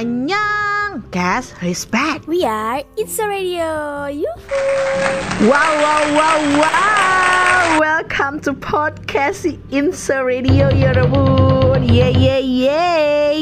Annyeong. 0.00 1.12
Guys, 1.12 1.52
respect. 1.60 2.24
We 2.24 2.48
are 2.48 2.80
It's 2.96 3.20
a 3.20 3.28
Radio. 3.28 4.08
Yuhu. 4.08 4.48
Wow, 5.44 5.72
wow, 5.76 6.02
wow, 6.16 6.40
wow. 6.56 7.76
Welcome 7.76 8.40
to 8.48 8.56
podcast 8.56 9.44
Insa 9.68 10.24
Radio 10.24 10.72
Yorobun 10.72 11.84
Yeay, 11.84 12.16
yeay, 12.16 12.40
yeay 12.40 13.36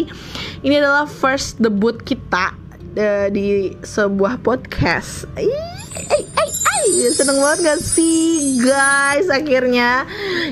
Ini 0.66 0.83
adalah 0.83 1.07
first 1.07 1.62
debut 1.62 1.95
kita 2.02 2.51
uh, 2.98 3.30
Di 3.30 3.79
sebuah 3.87 4.43
podcast 4.43 5.30
ay. 6.89 7.12
Seneng 7.12 7.39
banget 7.41 7.59
gak 7.64 7.80
sih 7.84 8.59
guys 8.62 9.29
Akhirnya 9.29 10.09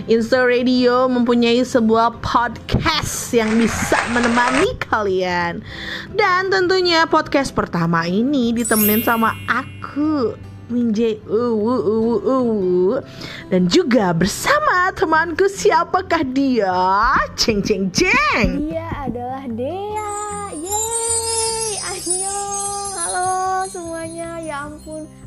Insta 0.06 0.44
Radio 0.44 1.08
mempunyai 1.08 1.64
sebuah 1.64 2.20
podcast 2.20 3.32
Yang 3.32 3.66
bisa 3.66 3.98
menemani 4.12 4.76
kalian 4.86 5.64
Dan 6.12 6.52
tentunya 6.52 7.08
podcast 7.08 7.52
pertama 7.56 8.04
ini 8.04 8.52
Ditemenin 8.52 9.02
sama 9.02 9.32
aku 9.48 10.36
Minje 10.66 11.22
uh, 11.30 11.54
uh, 11.54 12.18
uh. 12.26 12.98
Dan 13.46 13.70
juga 13.70 14.10
bersama 14.10 14.90
temanku 14.98 15.46
siapakah 15.46 16.26
dia 16.26 16.74
Ceng 17.38 17.62
ceng 17.62 17.86
ceng 17.94 18.66
Dia 18.66 18.90
adalah 19.06 19.46
Dea 19.46 19.95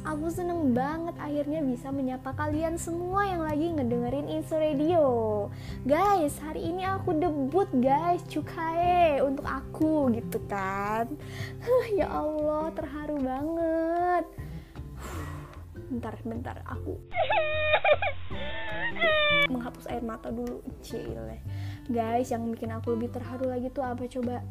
Aku 0.10 0.26
seneng 0.34 0.74
banget 0.74 1.14
akhirnya 1.22 1.62
bisa 1.62 1.94
menyapa 1.94 2.34
kalian 2.34 2.82
semua 2.82 3.30
yang 3.30 3.46
lagi 3.46 3.70
ngedengerin 3.70 4.26
Insta 4.26 4.58
Radio. 4.58 5.06
Guys 5.86 6.34
hari 6.42 6.66
ini 6.66 6.82
aku 6.82 7.14
debut 7.14 7.70
guys 7.78 8.26
Cukai 8.26 9.22
untuk 9.22 9.46
aku 9.46 10.10
gitu 10.18 10.42
kan. 10.50 11.14
Ya 11.94 12.10
Allah 12.10 12.74
terharu 12.74 13.22
banget. 13.22 14.26
Bentar 15.94 16.18
bentar 16.26 16.58
aku 16.66 16.98
menghapus 19.54 19.86
air 19.94 20.02
mata 20.02 20.34
dulu 20.34 20.66
cile 20.82 21.38
guys 21.90 22.30
yang 22.30 22.46
bikin 22.54 22.70
aku 22.70 22.94
lebih 22.94 23.10
terharu 23.10 23.50
lagi 23.50 23.74
tuh 23.74 23.82
apa 23.82 24.06
coba? 24.06 24.46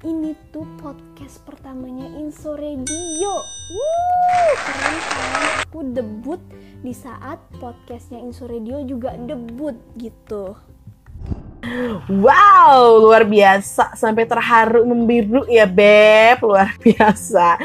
Ini 0.00 0.32
tuh 0.48 0.64
podcast 0.80 1.44
pertamanya 1.44 2.08
Inso 2.16 2.56
Radio. 2.56 3.32
Wuh, 3.76 4.52
keren 4.56 4.96
kan? 5.04 5.68
Aku 5.68 5.84
debut 5.92 6.40
di 6.80 6.96
saat 6.96 7.44
podcastnya 7.60 8.24
Inso 8.24 8.48
Radio 8.48 8.80
juga 8.88 9.12
debut 9.20 9.76
gitu. 10.00 10.56
Wow, 12.08 13.04
luar 13.04 13.28
biasa. 13.28 13.92
Sampai 13.92 14.24
terharu 14.24 14.88
membiru 14.88 15.44
ya 15.44 15.68
Beb. 15.68 16.40
Luar 16.40 16.72
biasa. 16.80 17.60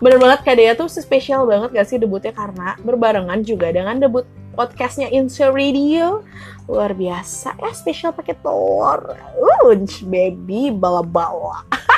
Bener 0.00 0.16
banget 0.16 0.48
Kak 0.48 0.56
Dea 0.56 0.72
tuh 0.72 0.88
spesial 0.88 1.44
banget 1.44 1.76
gak 1.76 1.88
sih 1.92 2.00
debutnya? 2.00 2.32
Karena 2.32 2.72
berbarengan 2.80 3.44
juga 3.44 3.68
dengan 3.68 4.00
debut 4.00 4.24
podcastnya 4.52 5.08
Insya 5.08 5.48
Radio. 5.50 6.22
Luar 6.68 6.94
biasa 6.94 7.56
ya 7.58 7.72
spesial 7.74 8.14
pakai 8.14 8.36
telur. 8.38 9.16
Unch 9.66 10.04
baby 10.06 10.70
bala-bala. 10.70 11.64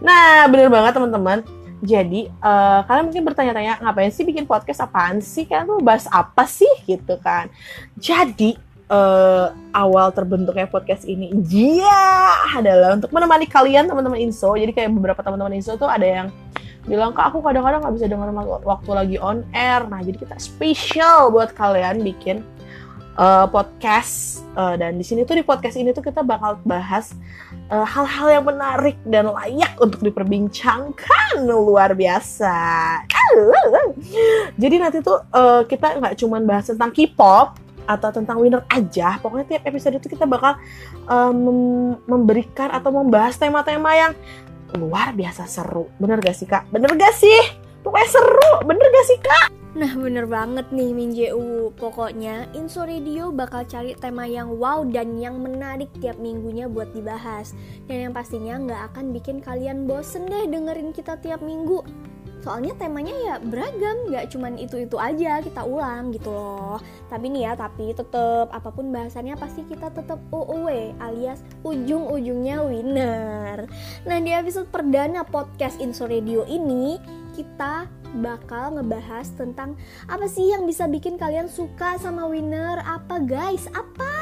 Nah 0.00 0.48
bener 0.48 0.72
banget 0.72 0.96
teman-teman. 0.96 1.44
Jadi 1.84 2.32
uh, 2.40 2.80
kalian 2.88 3.12
mungkin 3.12 3.24
bertanya-tanya 3.28 3.84
ngapain 3.84 4.08
sih 4.08 4.24
bikin 4.24 4.48
podcast? 4.48 4.80
Apaan 4.88 5.20
sih? 5.20 5.44
Kan 5.44 5.68
tuh 5.68 5.84
bahas 5.84 6.08
apa 6.08 6.48
sih? 6.48 6.68
Gitu 6.88 7.20
kan. 7.20 7.52
Jadi 8.00 8.56
uh, 8.88 9.52
awal 9.76 10.10
terbentuknya 10.16 10.66
podcast 10.72 11.04
ini 11.04 11.36
dia 11.36 12.00
adalah 12.56 12.96
untuk 12.96 13.12
menemani 13.12 13.44
kalian 13.44 13.86
teman-teman 13.86 14.18
Inso. 14.24 14.56
Jadi 14.56 14.72
kayak 14.72 14.90
beberapa 14.96 15.20
teman-teman 15.20 15.52
Inso 15.60 15.76
tuh 15.76 15.88
ada 15.88 16.06
yang 16.06 16.26
bilang 16.86 17.10
ke 17.10 17.20
aku 17.20 17.42
kadang-kadang 17.42 17.82
nggak 17.82 17.94
bisa 17.98 18.06
dengar 18.06 18.30
waktu 18.62 18.90
lagi 18.94 19.16
on 19.18 19.42
air. 19.52 19.82
Nah 19.90 20.00
jadi 20.02 20.16
kita 20.22 20.38
spesial 20.38 21.34
buat 21.34 21.52
kalian 21.52 22.00
bikin 22.06 22.46
uh, 23.18 23.50
podcast 23.50 24.46
uh, 24.54 24.78
dan 24.78 24.96
di 24.96 25.04
sini 25.04 25.26
tuh 25.26 25.36
di 25.36 25.44
podcast 25.44 25.74
ini 25.74 25.90
tuh 25.90 26.04
kita 26.06 26.22
bakal 26.22 26.62
bahas 26.62 27.12
hal-hal 27.66 28.30
uh, 28.30 28.34
yang 28.38 28.44
menarik 28.46 28.94
dan 29.02 29.26
layak 29.26 29.74
untuk 29.82 29.98
diperbincangkan 30.06 31.42
luar 31.42 31.98
biasa. 31.98 32.54
Jadi 34.62 34.76
nanti 34.78 35.02
tuh 35.02 35.18
uh, 35.34 35.66
kita 35.66 35.98
nggak 35.98 36.14
cuman 36.22 36.46
bahas 36.46 36.70
tentang 36.70 36.94
K-pop 36.94 37.58
atau 37.86 38.10
tentang 38.10 38.38
winner 38.42 38.62
aja. 38.70 39.18
Pokoknya 39.22 39.46
tiap 39.46 39.62
episode 39.66 39.98
itu 39.98 40.10
kita 40.10 40.26
bakal 40.26 40.58
um, 41.06 41.94
memberikan 42.06 42.70
atau 42.74 42.90
membahas 42.90 43.38
tema-tema 43.38 43.94
yang 43.94 44.12
luar 44.76 45.16
biasa 45.16 45.48
seru. 45.48 45.88
Bener 45.98 46.20
gak 46.20 46.36
sih 46.36 46.46
kak? 46.46 46.68
Bener 46.70 46.92
gak 46.94 47.16
sih? 47.16 47.40
Pokoknya 47.82 48.08
seru. 48.08 48.52
Bener 48.64 48.86
gak 48.86 49.06
sih 49.08 49.18
kak? 49.20 49.48
Nah 49.76 49.92
bener 49.92 50.24
banget 50.24 50.72
nih 50.72 50.88
Minjeu 50.96 51.68
Pokoknya 51.76 52.48
Inso 52.56 52.88
Radio 52.88 53.28
bakal 53.28 53.68
cari 53.68 53.92
tema 53.92 54.24
yang 54.24 54.56
wow 54.56 54.88
dan 54.88 55.20
yang 55.20 55.36
menarik 55.36 55.92
tiap 56.00 56.16
minggunya 56.16 56.64
buat 56.64 56.96
dibahas 56.96 57.52
Dan 57.84 58.08
yang 58.08 58.12
pastinya 58.16 58.56
nggak 58.56 58.82
akan 58.96 59.12
bikin 59.12 59.44
kalian 59.44 59.84
bosen 59.84 60.32
deh 60.32 60.48
dengerin 60.48 60.96
kita 60.96 61.20
tiap 61.20 61.44
minggu 61.44 61.84
soalnya 62.46 62.78
temanya 62.78 63.10
ya 63.10 63.34
beragam 63.42 64.06
nggak 64.06 64.30
cuman 64.30 64.54
itu 64.54 64.86
itu 64.86 64.94
aja 64.94 65.42
kita 65.42 65.66
ulang 65.66 66.14
gitu 66.14 66.30
loh. 66.30 66.78
Tapi 67.10 67.26
nih 67.34 67.50
ya 67.50 67.52
tapi 67.58 67.90
tetap 67.90 68.54
apa 68.54 68.70
pun 68.70 68.94
bahasannya 68.94 69.34
pasti 69.34 69.66
kita 69.66 69.90
tetap 69.90 70.22
OOW 70.30 70.94
alias 71.02 71.42
ujung-ujungnya 71.66 72.62
winner. 72.62 73.66
Nah 74.06 74.18
di 74.22 74.30
episode 74.30 74.70
perdana 74.70 75.26
podcast 75.26 75.82
Inso 75.82 76.06
Radio 76.06 76.46
ini 76.46 77.02
kita 77.34 77.90
bakal 78.22 78.78
ngebahas 78.78 79.26
tentang 79.34 79.74
apa 80.06 80.30
sih 80.30 80.54
yang 80.54 80.64
bisa 80.70 80.86
bikin 80.86 81.18
kalian 81.18 81.50
suka 81.50 81.98
sama 81.98 82.30
winner? 82.30 82.78
Apa 82.86 83.18
guys? 83.26 83.66
Apa 83.74 84.15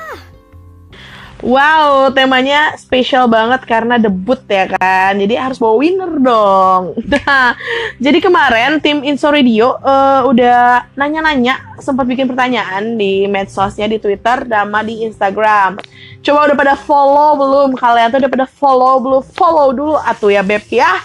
Wow, 1.45 2.09
temanya 2.17 2.73
spesial 2.81 3.29
banget 3.29 3.69
karena 3.69 4.01
debut 4.01 4.41
ya 4.49 4.65
kan. 4.81 5.13
Jadi 5.13 5.37
harus 5.37 5.61
bawa 5.61 5.77
winner 5.77 6.13
dong. 6.17 6.83
Nah, 7.25 7.57
jadi 8.01 8.19
kemarin 8.21 8.81
tim 8.81 9.05
Inso 9.05 9.29
Radio 9.29 9.77
uh, 9.81 10.25
udah 10.29 10.89
nanya-nanya, 10.97 11.77
sempat 11.81 12.09
bikin 12.09 12.29
pertanyaan 12.29 12.97
di 12.97 13.29
medsosnya 13.29 13.85
di 13.89 14.01
Twitter 14.01 14.45
sama 14.45 14.81
di 14.81 15.05
Instagram. 15.05 15.77
Coba 16.25 16.49
udah 16.49 16.57
pada 16.57 16.75
follow 16.81 17.31
belum? 17.37 17.71
Kalian 17.77 18.09
tuh 18.13 18.25
udah 18.25 18.33
pada 18.33 18.47
follow 18.49 18.95
belum? 19.05 19.23
Follow 19.37 19.69
dulu 19.77 19.95
atuh 20.01 20.33
ya 20.33 20.41
Beb 20.41 20.65
ya. 20.73 21.01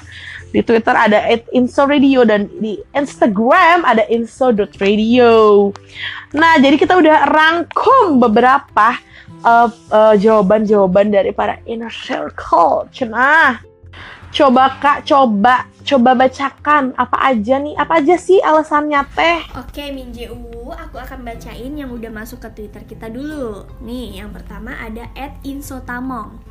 Di 0.50 0.64
Twitter 0.64 0.96
ada 0.96 1.20
Inso 1.52 1.84
Radio 1.84 2.24
dan 2.24 2.48
di 2.64 2.80
Instagram 2.96 3.84
ada 3.84 4.08
inso.radio. 4.08 5.70
Nah, 6.32 6.54
jadi 6.58 6.76
kita 6.80 6.96
udah 6.96 7.28
rangkum 7.28 8.18
beberapa 8.24 9.09
uh, 9.44 9.70
uh, 9.92 10.16
jawaban-jawaban 10.16 11.12
dari 11.14 11.32
para 11.32 11.60
inner 11.68 11.92
circle. 11.92 12.88
Cenah. 12.92 13.62
Coba 14.30 14.78
Kak, 14.78 15.10
coba 15.10 15.66
coba 15.82 16.14
bacakan 16.14 16.94
apa 16.94 17.18
aja 17.34 17.58
nih? 17.58 17.74
Apa 17.74 17.98
aja 17.98 18.14
sih 18.14 18.38
alasannya 18.38 19.02
teh? 19.18 19.42
Oke, 19.58 19.90
Minje 19.90 20.30
U, 20.30 20.70
aku 20.70 21.02
akan 21.02 21.26
bacain 21.26 21.74
yang 21.74 21.90
udah 21.90 22.14
masuk 22.14 22.46
ke 22.46 22.50
Twitter 22.54 22.86
kita 22.86 23.10
dulu. 23.10 23.66
Nih, 23.82 24.22
yang 24.22 24.30
pertama 24.30 24.78
ada 24.78 25.10
@insotamong. 25.42 26.50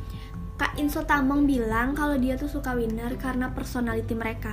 Kak 0.59 0.75
Inso 0.75 1.07
Tamong 1.07 1.47
bilang 1.47 1.95
kalau 1.95 2.19
dia 2.19 2.35
tuh 2.35 2.51
suka 2.51 2.75
winner 2.75 3.15
karena 3.15 3.47
personality 3.55 4.11
mereka. 4.11 4.51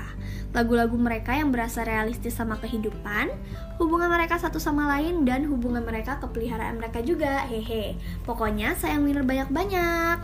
Lagu-lagu 0.56 0.96
mereka 0.96 1.36
yang 1.36 1.52
berasa 1.52 1.84
realistis 1.84 2.32
sama 2.32 2.56
kehidupan, 2.56 3.28
hubungan 3.76 4.08
mereka 4.08 4.40
satu 4.40 4.56
sama 4.56 4.88
lain, 4.88 5.28
dan 5.28 5.44
hubungan 5.44 5.84
mereka 5.84 6.16
ke 6.16 6.24
peliharaan 6.32 6.80
mereka 6.80 7.04
juga. 7.04 7.44
Hehe. 7.44 8.00
Pokoknya 8.24 8.72
sayang 8.72 9.04
winner 9.04 9.20
banyak-banyak. 9.20 10.16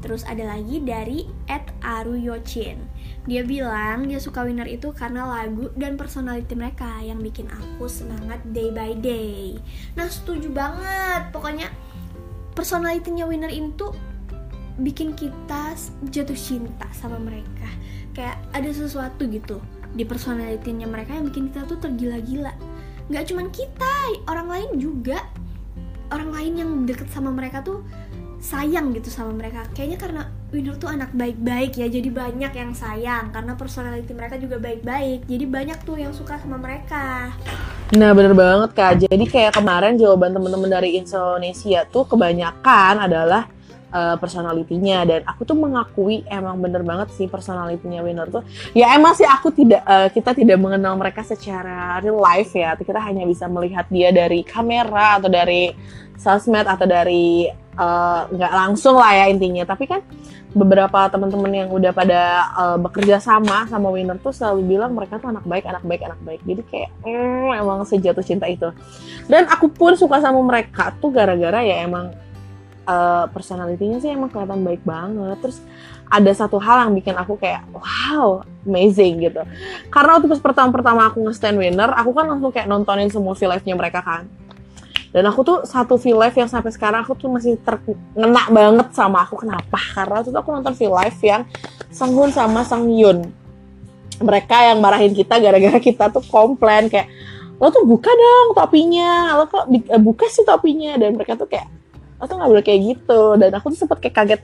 Terus 0.00 0.24
ada 0.24 0.56
lagi 0.56 0.80
dari 0.80 1.28
Ed 1.44 1.68
Aru 1.84 2.16
Yochin. 2.16 2.80
Dia 3.28 3.44
bilang 3.44 4.08
dia 4.08 4.20
suka 4.20 4.48
winner 4.48 4.68
itu 4.68 4.88
karena 4.96 5.28
lagu 5.28 5.68
dan 5.76 6.00
personality 6.00 6.56
mereka 6.56 7.04
yang 7.04 7.20
bikin 7.20 7.48
aku 7.52 7.84
semangat 7.84 8.40
day 8.56 8.72
by 8.72 8.96
day. 8.96 9.60
Nah 10.00 10.08
setuju 10.08 10.48
banget. 10.48 11.28
Pokoknya 11.28 11.68
personalitinya 12.56 13.28
winner 13.28 13.52
itu 13.52 13.92
bikin 14.80 15.12
kita 15.12 15.76
jatuh 16.08 16.36
cinta 16.36 16.88
sama 16.96 17.20
mereka 17.20 17.68
kayak 18.14 18.38
ada 18.54 18.70
sesuatu 18.70 19.26
gitu 19.26 19.58
di 19.94 20.02
personalitinya 20.02 20.90
mereka 20.90 21.14
yang 21.14 21.30
bikin 21.30 21.54
kita 21.54 21.64
tuh 21.70 21.78
tergila-gila. 21.78 22.52
Nggak 23.08 23.24
cuman 23.30 23.46
kita 23.54 23.94
orang 24.26 24.48
lain 24.50 24.70
juga. 24.82 25.22
Orang 26.12 26.30
lain 26.36 26.52
yang 26.60 26.70
deket 26.84 27.08
sama 27.10 27.32
mereka 27.32 27.64
tuh 27.64 27.80
sayang 28.44 28.92
gitu 28.92 29.08
sama 29.08 29.32
mereka. 29.32 29.64
Kayaknya 29.72 29.98
karena 29.98 30.22
Winner 30.52 30.76
tuh 30.76 30.92
anak 30.92 31.10
baik-baik 31.16 31.80
ya 31.80 31.88
jadi 31.88 32.10
banyak 32.12 32.52
yang 32.52 32.70
sayang. 32.76 33.32
Karena 33.32 33.56
personality 33.56 34.12
mereka 34.12 34.36
juga 34.36 34.60
baik-baik 34.60 35.24
jadi 35.24 35.44
banyak 35.48 35.78
tuh 35.82 35.96
yang 35.96 36.12
suka 36.12 36.36
sama 36.38 36.60
mereka. 36.60 37.32
Nah 37.96 38.10
bener 38.12 38.36
banget 38.36 38.70
kak. 38.76 38.92
Jadi 39.08 39.24
kayak 39.30 39.56
kemarin 39.56 39.96
jawaban 39.96 40.36
temen-temen 40.36 40.70
dari 40.70 41.00
Indonesia 41.00 41.88
tuh 41.88 42.04
kebanyakan 42.04 43.00
adalah 43.08 43.53
uh, 43.94 44.16
personalitinya 44.18 45.06
dan 45.06 45.20
aku 45.22 45.46
tuh 45.46 45.54
mengakui 45.54 46.26
emang 46.26 46.58
bener 46.58 46.82
banget 46.82 47.14
sih 47.14 47.30
personalitinya 47.30 48.02
winner 48.02 48.26
tuh. 48.28 48.42
Ya 48.74 48.90
emang 48.98 49.14
sih 49.14 49.24
aku 49.24 49.54
tidak 49.54 49.86
uh, 49.86 50.10
kita 50.10 50.34
tidak 50.34 50.58
mengenal 50.58 50.98
mereka 50.98 51.22
secara 51.22 52.02
real 52.02 52.18
life 52.18 52.50
ya. 52.52 52.74
Kita 52.74 52.98
hanya 52.98 53.22
bisa 53.24 53.46
melihat 53.46 53.86
dia 53.88 54.10
dari 54.10 54.42
kamera 54.42 55.22
atau 55.22 55.30
dari 55.30 55.70
sosmed 56.18 56.64
atau 56.64 56.86
dari 56.86 57.50
eh, 57.50 58.20
nggak 58.30 58.52
uh, 58.54 58.58
langsung 58.66 58.98
lah 58.98 59.12
ya 59.14 59.26
intinya. 59.30 59.66
Tapi 59.66 59.84
kan 59.86 60.00
beberapa 60.54 61.10
teman-teman 61.10 61.50
yang 61.50 61.68
udah 61.74 61.90
pada 61.90 62.22
uh, 62.54 62.78
bekerja 62.78 63.18
sama 63.18 63.66
sama 63.66 63.90
winner 63.90 64.14
tuh 64.22 64.30
selalu 64.30 64.78
bilang 64.78 64.94
mereka 64.94 65.18
tuh 65.18 65.34
anak 65.34 65.42
baik 65.42 65.66
anak 65.66 65.82
baik 65.82 66.02
anak 66.06 66.20
baik. 66.22 66.40
Jadi 66.46 66.62
kayak 66.70 66.90
mm, 67.02 67.50
emang 67.58 67.82
sejatuh 67.82 68.22
cinta 68.22 68.46
itu. 68.46 68.70
Dan 69.26 69.50
aku 69.50 69.66
pun 69.74 69.98
suka 69.98 70.22
sama 70.22 70.38
mereka 70.46 70.94
tuh 71.02 71.10
gara-gara 71.10 71.66
ya 71.66 71.82
emang 71.82 72.14
uh, 72.84 73.26
personalitinya 73.32 73.98
sih 74.00 74.12
emang 74.12 74.30
kelihatan 74.30 74.62
baik 74.64 74.82
banget. 74.84 75.36
Terus 75.40 75.58
ada 76.08 76.32
satu 76.32 76.60
hal 76.60 76.88
yang 76.88 76.92
bikin 76.94 77.16
aku 77.16 77.36
kayak 77.40 77.64
wow 77.72 78.44
amazing 78.64 79.24
gitu. 79.24 79.42
Karena 79.88 80.20
waktu 80.20 80.28
pas 80.30 80.40
pertama-pertama 80.40 81.08
aku 81.08 81.24
nge-stand 81.24 81.58
winner 81.58 81.90
aku 81.92 82.10
kan 82.12 82.24
langsung 82.28 82.52
kayak 82.52 82.68
nontonin 82.68 83.10
semua 83.10 83.34
V-Live-nya 83.36 83.74
mereka 83.76 84.00
kan. 84.04 84.24
Dan 85.14 85.30
aku 85.30 85.46
tuh 85.46 85.58
satu 85.62 85.94
V-Live 85.94 86.34
yang 86.34 86.50
sampai 86.50 86.74
sekarang 86.74 87.06
aku 87.06 87.14
tuh 87.14 87.30
masih 87.30 87.54
terkena 87.62 88.50
banget 88.50 88.90
sama 88.90 89.22
aku. 89.22 89.46
Kenapa? 89.46 89.78
Karena 89.94 90.20
waktu 90.20 90.34
itu 90.34 90.38
aku 90.38 90.50
nonton 90.50 90.74
V-Live 90.74 91.18
yang 91.22 91.42
Sanghun 91.94 92.34
sama 92.34 92.66
Sang 92.66 92.90
Yun 92.90 93.44
mereka 94.22 94.62
yang 94.62 94.78
marahin 94.78 95.10
kita 95.10 95.42
gara-gara 95.42 95.78
kita 95.82 96.06
tuh 96.12 96.22
komplain 96.30 96.86
kayak 96.86 97.10
lo 97.58 97.70
tuh 97.70 97.86
buka 97.86 98.10
dong 98.10 98.54
topinya. 98.54 99.38
Lo 99.38 99.44
kok 99.46 99.66
buka 100.02 100.26
sih 100.30 100.44
topinya. 100.46 100.94
Dan 100.98 101.16
mereka 101.18 101.38
tuh 101.38 101.48
kayak 101.48 101.66
tuh 102.22 102.36
nggak 102.38 102.50
boleh 102.50 102.64
kayak 102.64 102.80
gitu. 102.94 103.20
Dan 103.40 103.50
aku 103.54 103.74
tuh 103.74 103.78
sempet 103.84 103.98
kayak 103.98 104.14
kaget 104.14 104.40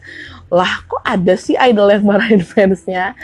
lah 0.51 0.83
kok 0.85 1.03
ada 1.07 1.35
sih 1.39 1.55
idol 1.55 1.89
yang 1.91 2.05
marahin 2.05 2.43
fansnya? 2.43 3.15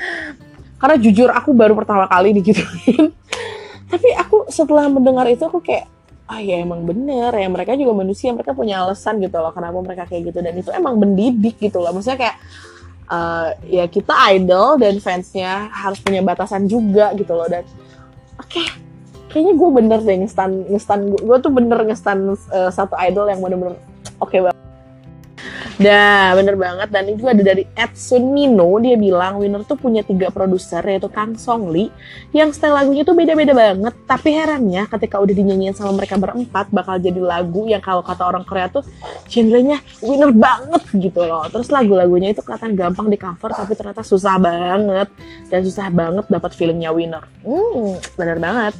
Karena 0.77 0.97
jujur 1.01 1.29
aku 1.33 1.51
baru 1.57 1.75
pertama 1.75 2.07
kali 2.07 2.37
digituin. 2.37 3.11
Tapi 3.93 4.09
aku 4.19 4.47
setelah 4.51 4.91
mendengar 4.91 5.27
itu 5.31 5.43
aku 5.47 5.63
kayak 5.63 5.87
ah 6.27 6.43
ya 6.43 6.59
emang 6.59 6.83
bener 6.83 7.31
ya 7.31 7.47
mereka 7.47 7.79
juga 7.79 8.03
manusia 8.03 8.35
mereka 8.35 8.51
punya 8.51 8.83
alasan 8.83 9.23
gitu 9.23 9.39
loh 9.39 9.55
kenapa 9.55 9.79
mereka 9.79 10.05
kayak 10.11 10.33
gitu. 10.35 10.39
Dan 10.43 10.55
itu 10.59 10.71
emang 10.71 10.99
mendidik 10.99 11.59
gitu 11.59 11.83
loh. 11.83 11.95
Maksudnya 11.95 12.19
kayak 12.19 12.37
uh, 13.11 13.55
ya 13.67 13.87
kita 13.87 14.15
idol 14.35 14.79
dan 14.79 14.99
fansnya 15.03 15.71
harus 15.71 15.99
punya 16.03 16.23
batasan 16.23 16.67
juga 16.67 17.15
gitu 17.15 17.33
loh. 17.35 17.47
Dan 17.47 17.63
oke 18.37 18.51
okay, 18.51 18.67
kayaknya 19.37 19.55
gue 19.59 19.71
bener 19.71 20.01
deh 20.01 20.17
ngestan 20.25 20.51
ngestan 20.73 21.01
gue 21.13 21.37
tuh 21.45 21.53
bener 21.53 21.79
ngestan 21.85 22.19
uh, 22.33 22.71
satu 22.73 22.97
idol 23.05 23.29
yang 23.29 23.41
bener-bener 23.45 23.77
oke 24.21 24.31
okay 24.31 24.41
banget. 24.43 24.67
Nah, 25.77 26.33
bener 26.33 26.57
banget. 26.57 26.89
Dan 26.89 27.05
itu 27.13 27.29
ada 27.29 27.43
dari 27.45 27.69
Edsun 27.77 28.33
Mino, 28.33 28.81
dia 28.81 28.97
bilang 28.97 29.45
Winner 29.45 29.61
tuh 29.69 29.77
punya 29.77 30.01
tiga 30.01 30.33
produser, 30.33 30.81
yaitu 30.89 31.13
Kang 31.13 31.37
Song 31.37 31.69
Lee, 31.69 31.93
yang 32.33 32.49
style 32.57 32.73
lagunya 32.73 33.05
tuh 33.05 33.13
beda-beda 33.13 33.53
banget. 33.53 33.93
Tapi 34.09 34.29
herannya 34.33 34.89
ketika 34.89 35.21
udah 35.21 35.35
dinyanyiin 35.37 35.77
sama 35.77 35.93
mereka 35.93 36.17
berempat, 36.17 36.73
bakal 36.73 36.97
jadi 36.97 37.21
lagu 37.21 37.69
yang 37.69 37.85
kalau 37.85 38.01
kata 38.01 38.25
orang 38.25 38.49
Korea 38.49 38.73
tuh 38.73 38.89
genrenya 39.29 39.85
winner 40.01 40.33
banget 40.33 40.83
gitu 40.97 41.21
loh. 41.21 41.45
Terus 41.53 41.69
lagu-lagunya 41.69 42.33
itu 42.33 42.41
kelihatan 42.41 42.73
gampang 42.73 43.13
di 43.13 43.21
cover, 43.21 43.53
tapi 43.53 43.77
ternyata 43.77 44.01
susah 44.01 44.41
banget. 44.41 45.13
Dan 45.53 45.61
susah 45.61 45.93
banget 45.93 46.25
dapat 46.33 46.57
feelingnya 46.57 46.89
winner. 46.89 47.25
Hmm, 47.45 48.01
bener 48.17 48.41
banget 48.41 48.75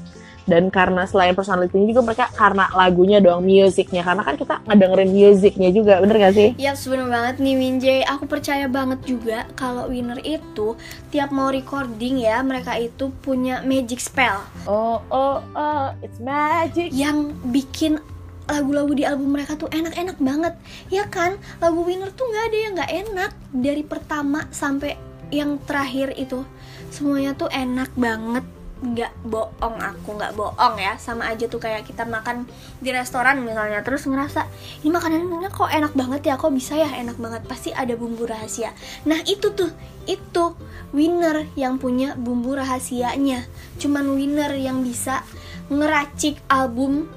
dan 0.47 0.71
karena 0.71 1.05
selain 1.05 1.35
personality 1.35 1.75
juga 1.91 2.03
mereka 2.07 2.31
karena 2.33 2.71
lagunya 2.73 3.19
doang 3.19 3.43
musiknya 3.43 4.07
karena 4.07 4.23
kan 4.23 4.35
kita 4.39 4.55
ngedengerin 4.65 5.11
musiknya 5.11 5.71
juga 5.75 5.99
bener 6.01 6.17
gak 6.23 6.35
sih? 6.35 6.49
Iya 6.57 6.73
yes, 6.73 6.87
bener 6.87 7.07
banget 7.11 7.37
nih 7.43 7.55
Winjay 7.59 8.01
aku 8.07 8.25
percaya 8.31 8.67
banget 8.71 9.03
juga 9.03 9.45
kalau 9.59 9.91
Winner 9.91 10.23
itu 10.23 10.79
tiap 11.11 11.35
mau 11.35 11.51
recording 11.51 12.23
ya 12.23 12.41
mereka 12.47 12.79
itu 12.79 13.11
punya 13.21 13.61
magic 13.67 13.99
spell. 13.99 14.41
Oh 14.65 15.03
oh 15.11 15.43
oh 15.53 15.91
it's 16.01 16.23
magic. 16.23 16.95
Yang 16.95 17.35
bikin 17.51 17.99
lagu-lagu 18.47 18.95
di 18.95 19.03
album 19.03 19.35
mereka 19.35 19.59
tuh 19.59 19.67
enak-enak 19.75 20.17
banget. 20.23 20.55
Ya 20.89 21.05
kan? 21.11 21.35
Lagu 21.59 21.83
Winner 21.83 22.15
tuh 22.15 22.31
nggak 22.31 22.45
ada 22.47 22.57
yang 22.57 22.73
nggak 22.79 22.93
enak. 22.95 23.31
Dari 23.51 23.83
pertama 23.83 24.47
sampai 24.55 24.95
yang 25.35 25.59
terakhir 25.67 26.15
itu 26.15 26.47
semuanya 26.95 27.35
tuh 27.35 27.51
enak 27.51 27.91
banget 27.99 28.47
nggak 28.77 29.25
bohong 29.25 29.81
aku 29.81 30.21
nggak 30.21 30.37
bohong 30.37 30.77
ya. 30.77 31.01
Sama 31.01 31.33
aja 31.33 31.49
tuh 31.49 31.61
kayak 31.63 31.89
kita 31.89 32.05
makan 32.05 32.45
di 32.81 32.93
restoran 32.93 33.41
misalnya 33.41 33.81
terus 33.81 34.05
ngerasa 34.05 34.45
ini 34.85 34.93
makanannya 34.93 35.49
kok 35.49 35.71
enak 35.73 35.93
banget 35.97 36.23
ya? 36.29 36.35
Kok 36.37 36.53
bisa 36.53 36.77
ya 36.77 36.93
enak 36.93 37.17
banget? 37.17 37.43
Pasti 37.49 37.73
ada 37.73 37.97
bumbu 37.97 38.29
rahasia. 38.29 38.77
Nah 39.09 39.21
itu 39.25 39.53
tuh 39.57 39.73
itu 40.05 40.45
winner 40.93 41.49
yang 41.57 41.81
punya 41.81 42.13
bumbu 42.15 42.53
rahasianya. 42.53 43.49
Cuman 43.81 44.13
winner 44.13 44.53
yang 44.55 44.85
bisa 44.85 45.25
ngeracik 45.73 46.39
album 46.47 47.11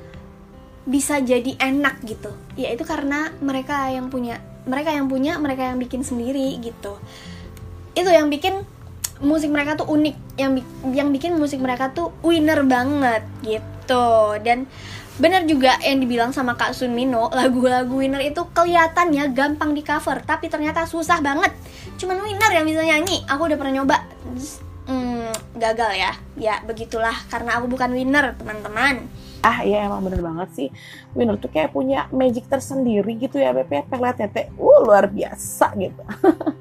bisa 0.89 1.21
jadi 1.21 1.53
enak 1.59 2.01
gitu. 2.07 2.31
Ya 2.55 2.71
itu 2.73 2.81
karena 2.87 3.29
mereka 3.43 3.91
yang 3.93 4.09
punya 4.09 4.41
mereka 4.65 4.89
yang 4.89 5.05
punya 5.11 5.37
mereka 5.37 5.69
yang 5.69 5.77
bikin 5.77 6.01
sendiri 6.01 6.57
gitu. 6.63 6.97
Itu 7.93 8.09
yang 8.09 8.31
bikin 8.31 8.63
musik 9.19 9.51
mereka 9.51 9.79
tuh 9.79 9.87
unik. 9.87 10.15
Yang 10.39 10.51
yang 10.91 11.09
bikin 11.13 11.35
musik 11.35 11.59
mereka 11.59 11.91
tuh 11.91 12.15
winner 12.25 12.63
banget 12.65 13.23
gitu. 13.43 14.35
Dan 14.43 14.65
bener 15.19 15.43
juga 15.43 15.75
yang 15.83 15.99
dibilang 15.99 16.31
sama 16.31 16.55
Kak 16.55 16.71
Sun 16.71 16.95
Mino 16.95 17.27
lagu-lagu 17.37 17.91
winner 17.91 18.23
itu 18.23 18.39
kelihatannya 18.55 19.35
gampang 19.35 19.75
di 19.75 19.83
cover 19.83 20.23
tapi 20.23 20.47
ternyata 20.47 20.87
susah 20.87 21.19
banget. 21.19 21.51
Cuman 21.99 22.19
winner 22.23 22.51
yang 22.51 22.65
bisa 22.65 22.81
nyanyi. 22.81 23.23
Aku 23.27 23.45
udah 23.45 23.57
pernah 23.59 23.83
nyoba. 23.83 23.97
Hmm, 24.89 25.29
gagal 25.59 25.91
ya. 25.95 26.11
Ya 26.39 26.55
begitulah. 26.65 27.15
Karena 27.29 27.59
aku 27.59 27.69
bukan 27.69 27.93
winner 27.93 28.33
teman-teman 28.39 29.05
ah 29.39 29.63
iya 29.63 29.87
emang 29.87 30.03
bener 30.03 30.19
banget 30.19 30.49
sih. 30.55 30.67
Winner 31.15 31.39
tuh 31.39 31.49
kayak 31.51 31.71
punya 31.71 32.05
magic 32.11 32.45
tersendiri 32.51 33.15
gitu 33.15 33.39
ya 33.39 33.55
BP 33.55 33.87
pelet 33.87 34.15
tete 34.19 34.51
uh 34.59 34.79
luar 34.83 35.07
biasa 35.07 35.73
gitu. 35.79 36.03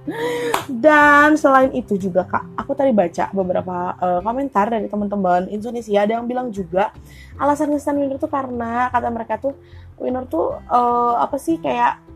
Dan 0.84 1.36
selain 1.36 1.74
itu 1.74 1.98
juga 1.98 2.24
kak 2.24 2.44
aku 2.56 2.72
tadi 2.78 2.94
baca 2.94 3.30
beberapa 3.34 3.76
uh, 3.98 4.20
komentar 4.22 4.70
dari 4.70 4.86
teman-teman 4.86 5.50
Indonesia. 5.50 5.98
Ada 6.02 6.22
yang 6.22 6.26
bilang 6.26 6.48
juga 6.54 6.94
alasan 7.38 7.74
ngesan 7.74 7.98
Winner 7.98 8.18
tuh 8.18 8.30
karena 8.30 8.90
kata 8.90 9.08
mereka 9.10 9.38
tuh 9.38 9.54
Winner 9.98 10.24
tuh 10.30 10.58
uh, 10.70 11.18
apa 11.18 11.36
sih 11.36 11.58
kayak 11.58 12.07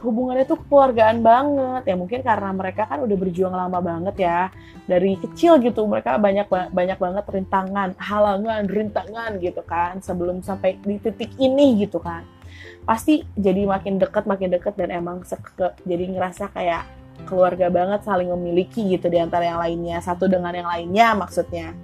hubungannya 0.00 0.48
tuh 0.48 0.60
keluargaan 0.66 1.20
banget. 1.20 1.82
Ya 1.88 1.96
mungkin 1.96 2.20
karena 2.24 2.50
mereka 2.52 2.88
kan 2.88 3.04
udah 3.04 3.16
berjuang 3.16 3.54
lama 3.54 3.78
banget 3.78 4.16
ya. 4.20 4.40
Dari 4.88 5.16
kecil 5.20 5.60
gitu 5.62 5.86
mereka 5.86 6.16
banyak 6.18 6.48
banyak 6.50 6.98
banget 6.98 7.24
rintangan 7.28 7.94
halangan 8.00 8.66
rintangan 8.66 9.38
gitu 9.38 9.62
kan 9.62 10.02
sebelum 10.02 10.42
sampai 10.42 10.80
di 10.82 10.98
titik 10.98 11.30
ini 11.38 11.84
gitu 11.84 12.00
kan. 12.02 12.26
Pasti 12.82 13.22
jadi 13.36 13.68
makin 13.68 14.00
deket 14.00 14.24
makin 14.26 14.50
deket 14.50 14.74
dan 14.74 14.90
emang 14.90 15.22
seke, 15.22 15.76
jadi 15.84 16.04
ngerasa 16.10 16.50
kayak 16.50 16.82
keluarga 17.28 17.68
banget 17.68 18.00
saling 18.02 18.32
memiliki 18.32 18.80
gitu 18.96 19.12
di 19.12 19.20
antara 19.20 19.44
yang 19.44 19.60
lainnya 19.60 20.00
satu 20.00 20.24
dengan 20.26 20.56
yang 20.56 20.68
lainnya 20.68 21.12
maksudnya. 21.14 21.76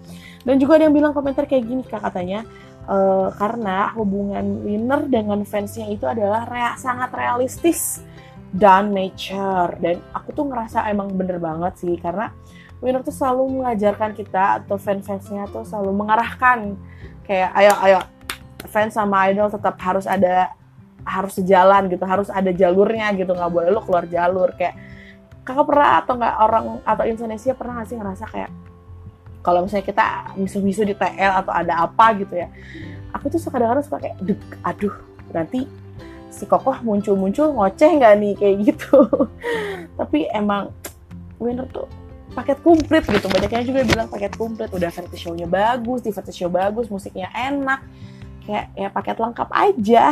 Dan 0.47 0.63
juga 0.63 0.79
ada 0.79 0.87
yang 0.87 0.95
bilang 0.95 1.13
komentar 1.13 1.45
kayak 1.45 1.67
gini 1.67 1.83
kak 1.83 2.07
katanya 2.07 2.47
uh, 2.87 3.29
karena 3.35 3.93
hubungan 3.95 4.63
winner 4.63 5.07
dengan 5.07 5.43
fansnya 5.43 5.91
itu 5.91 6.07
adalah 6.07 6.47
rea 6.47 6.73
sangat 6.79 7.11
realistis 7.13 8.03
dan 8.55 8.95
nature. 8.95 9.77
Dan 9.79 10.01
aku 10.15 10.33
tuh 10.33 10.47
ngerasa 10.49 10.87
emang 10.91 11.13
bener 11.15 11.39
banget 11.43 11.77
sih 11.83 11.95
karena 11.99 12.31
winner 12.81 13.03
tuh 13.03 13.15
selalu 13.15 13.63
mengajarkan 13.63 14.15
kita 14.15 14.63
atau 14.63 14.79
fans-fansnya 14.79 15.51
tuh 15.51 15.67
selalu 15.67 15.93
mengarahkan. 15.93 16.79
Kayak 17.27 17.51
ayo 17.59 17.73
ayo 17.83 17.99
fans 18.71 18.95
sama 18.95 19.29
idol 19.31 19.51
tetap 19.51 19.77
harus 19.83 20.07
ada 20.07 20.55
harus 21.07 21.39
sejalan 21.39 21.87
gitu 21.87 22.03
harus 22.03 22.27
ada 22.35 22.51
jalurnya 22.51 23.15
gitu 23.15 23.31
nggak 23.31 23.53
boleh 23.53 23.69
lo 23.71 23.83
keluar 23.83 24.07
jalur. 24.07 24.55
Kayak 24.55 24.79
kakak 25.47 25.67
pernah 25.67 25.91
atau 26.03 26.13
nggak 26.19 26.35
orang 26.43 26.65
atau 26.83 27.05
Indonesia 27.07 27.53
pernah 27.55 27.73
nggak 27.83 27.89
sih 27.91 27.99
ngerasa 27.99 28.25
kayak 28.31 28.51
kalau 29.47 29.63
misalnya 29.63 29.87
kita 29.87 30.35
misu-misu 30.35 30.83
di 30.83 30.99
TL 30.99 31.47
atau 31.47 31.55
ada 31.55 31.87
apa 31.87 32.19
gitu 32.19 32.35
ya 32.35 32.51
aku 33.15 33.31
tuh 33.31 33.39
suka 33.39 33.63
kadang 33.63 33.79
suka 33.87 34.03
kayak 34.03 34.19
deg 34.19 34.43
aduh 34.67 34.95
nanti 35.31 35.71
si 36.37 36.45
kokoh 36.45 36.77
muncul-muncul 36.85 37.57
ngoceh 37.57 37.97
nggak 37.97 38.15
nih? 38.21 38.33
Kayak 38.41 38.57
gitu. 38.69 39.01
Tapi 39.97 40.29
emang 40.29 40.69
winner 41.41 41.65
tuh 41.73 41.89
paket 42.37 42.61
komplit 42.61 43.09
gitu. 43.09 43.27
Banyaknya 43.33 43.65
juga 43.65 43.81
bilang 43.89 44.09
paket 44.13 44.37
komplit. 44.37 44.69
Udah 44.69 44.93
variety 44.93 45.17
show-nya 45.17 45.49
bagus 45.49 46.05
di 46.05 46.13
variety 46.13 46.45
show 46.45 46.53
bagus 46.53 46.93
musiknya 46.93 47.33
enak. 47.33 47.81
Kayak 48.45 48.67
ya 48.77 48.89
paket 48.93 49.17
lengkap 49.17 49.49
aja. 49.51 50.05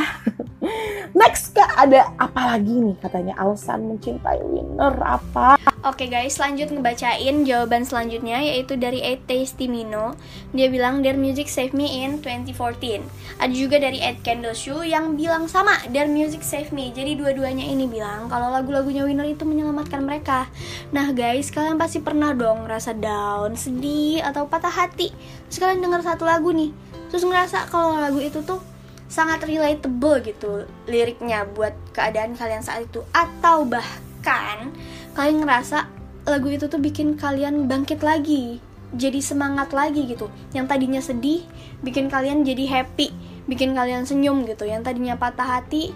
Next 1.20 1.52
kak 1.52 1.70
ada 1.76 2.08
apa 2.16 2.56
lagi 2.56 2.72
nih? 2.72 2.96
Katanya 2.98 3.36
alasan 3.36 3.84
mencintai 3.92 4.40
winner 4.40 4.96
apa 5.04 5.60
Oke 5.84 6.08
guys, 6.08 6.40
lanjut 6.40 6.72
ngebacain 6.72 7.44
jawaban 7.44 7.84
selanjutnya 7.84 8.40
yaitu 8.40 8.72
dari 8.80 9.04
Ed 9.04 9.28
Testimino. 9.28 10.16
Dia 10.56 10.72
bilang 10.72 11.04
their 11.04 11.12
music 11.12 11.44
save 11.44 11.76
me 11.76 12.00
in 12.00 12.24
2014. 12.24 13.04
Ada 13.36 13.52
juga 13.52 13.76
dari 13.76 14.00
Ed 14.00 14.24
Candleshoe 14.24 14.80
yang 14.88 15.12
bilang 15.12 15.44
sama, 15.44 15.76
their 15.92 16.08
music 16.08 16.40
save 16.40 16.72
me. 16.72 16.88
Jadi 16.88 17.20
dua-duanya 17.20 17.68
ini 17.68 17.84
bilang 17.84 18.32
kalau 18.32 18.48
lagu-lagunya 18.48 19.04
Winner 19.04 19.28
itu 19.28 19.44
menyelamatkan 19.44 20.00
mereka. 20.00 20.48
Nah 20.88 21.12
guys, 21.12 21.52
kalian 21.52 21.76
pasti 21.76 22.00
pernah 22.00 22.32
dong 22.32 22.64
ngerasa 22.64 22.96
down, 22.96 23.52
sedih 23.52 24.24
atau 24.24 24.48
patah 24.48 24.72
hati. 24.72 25.12
Terus 25.52 25.60
kalian 25.60 25.84
denger 25.84 26.00
satu 26.00 26.24
lagu 26.24 26.48
nih, 26.48 26.72
terus 27.12 27.28
ngerasa 27.28 27.68
kalau 27.68 28.00
lagu 28.00 28.24
itu 28.24 28.40
tuh 28.40 28.56
sangat 29.04 29.44
relatable 29.44 30.16
gitu 30.24 30.64
liriknya 30.88 31.44
buat 31.44 31.76
keadaan 31.92 32.40
kalian 32.40 32.64
saat 32.64 32.88
itu 32.88 33.04
atau 33.12 33.68
bahkan 33.68 34.72
kalian 35.14 35.46
ngerasa 35.46 35.88
lagu 36.26 36.50
itu 36.50 36.66
tuh 36.66 36.82
bikin 36.82 37.14
kalian 37.14 37.70
bangkit 37.70 38.02
lagi 38.02 38.58
jadi 38.94 39.18
semangat 39.18 39.74
lagi 39.74 40.06
gitu. 40.06 40.30
Yang 40.54 40.66
tadinya 40.70 41.02
sedih 41.02 41.42
bikin 41.82 42.06
kalian 42.06 42.46
jadi 42.46 42.64
happy 42.70 43.10
bikin 43.50 43.74
kalian 43.74 44.06
senyum 44.06 44.46
gitu. 44.46 44.64
Yang 44.64 44.90
tadinya 44.90 45.14
patah 45.18 45.60
hati 45.60 45.90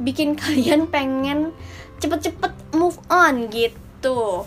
bikin 0.00 0.34
kalian 0.40 0.88
pengen 0.88 1.54
cepet-cepet 2.00 2.54
move 2.74 2.96
on 3.10 3.50
gitu. 3.50 4.46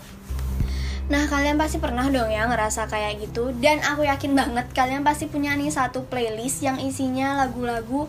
Nah 1.04 1.28
kalian 1.28 1.60
pasti 1.60 1.76
pernah 1.76 2.08
dong 2.08 2.32
ya 2.32 2.48
ngerasa 2.48 2.88
kayak 2.88 3.20
gitu. 3.28 3.52
Dan 3.60 3.84
aku 3.84 4.08
yakin 4.08 4.32
banget 4.32 4.66
kalian 4.72 5.04
pasti 5.04 5.28
punya 5.28 5.52
nih 5.54 5.70
satu 5.70 6.08
playlist 6.08 6.64
yang 6.64 6.80
isinya 6.80 7.44
lagu-lagu 7.44 8.08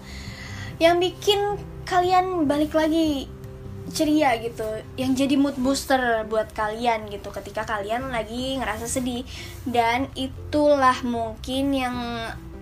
Yang 0.75 0.95
bikin 1.07 1.39
kalian 1.87 2.49
balik 2.49 2.73
lagi 2.75 3.29
ceria 3.95 4.35
gitu 4.43 4.67
yang 4.99 5.15
jadi 5.15 5.39
mood 5.39 5.55
booster 5.55 6.27
buat 6.27 6.51
kalian 6.51 7.07
gitu 7.07 7.31
ketika 7.31 7.63
kalian 7.63 8.11
lagi 8.11 8.59
ngerasa 8.59 8.85
sedih. 8.91 9.23
Dan 9.63 10.11
itulah 10.19 10.99
mungkin 11.07 11.71
yang 11.71 11.95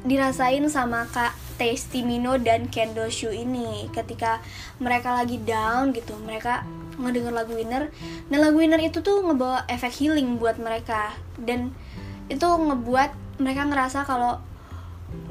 dirasain 0.05 0.61
sama 0.69 1.09
Kak 1.09 1.33
Testimino 1.57 2.37
dan 2.37 2.69
Kendo 2.69 3.09
Shu 3.09 3.33
ini. 3.33 3.89
Ketika 3.89 4.45
mereka 4.77 5.17
lagi 5.17 5.41
down 5.41 5.89
gitu 5.97 6.13
mereka 6.21 6.61
ngedenger 6.93 7.33
lagu 7.33 7.57
Winner 7.57 7.89
dan 8.29 8.37
lagu 8.37 8.61
Winner 8.61 8.77
itu 8.77 9.01
tuh 9.01 9.25
ngebawa 9.25 9.65
efek 9.65 9.89
healing 9.89 10.37
buat 10.37 10.61
mereka. 10.61 11.17
Dan 11.41 11.73
itu 12.29 12.45
ngebuat 12.45 13.41
mereka 13.41 13.65
ngerasa 13.65 14.05
kalau 14.05 14.37